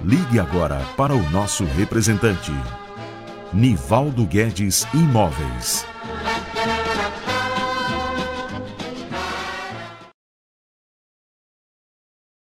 [0.03, 2.53] Ligue agora para o nosso representante.
[3.53, 5.85] Nivaldo Guedes Imóveis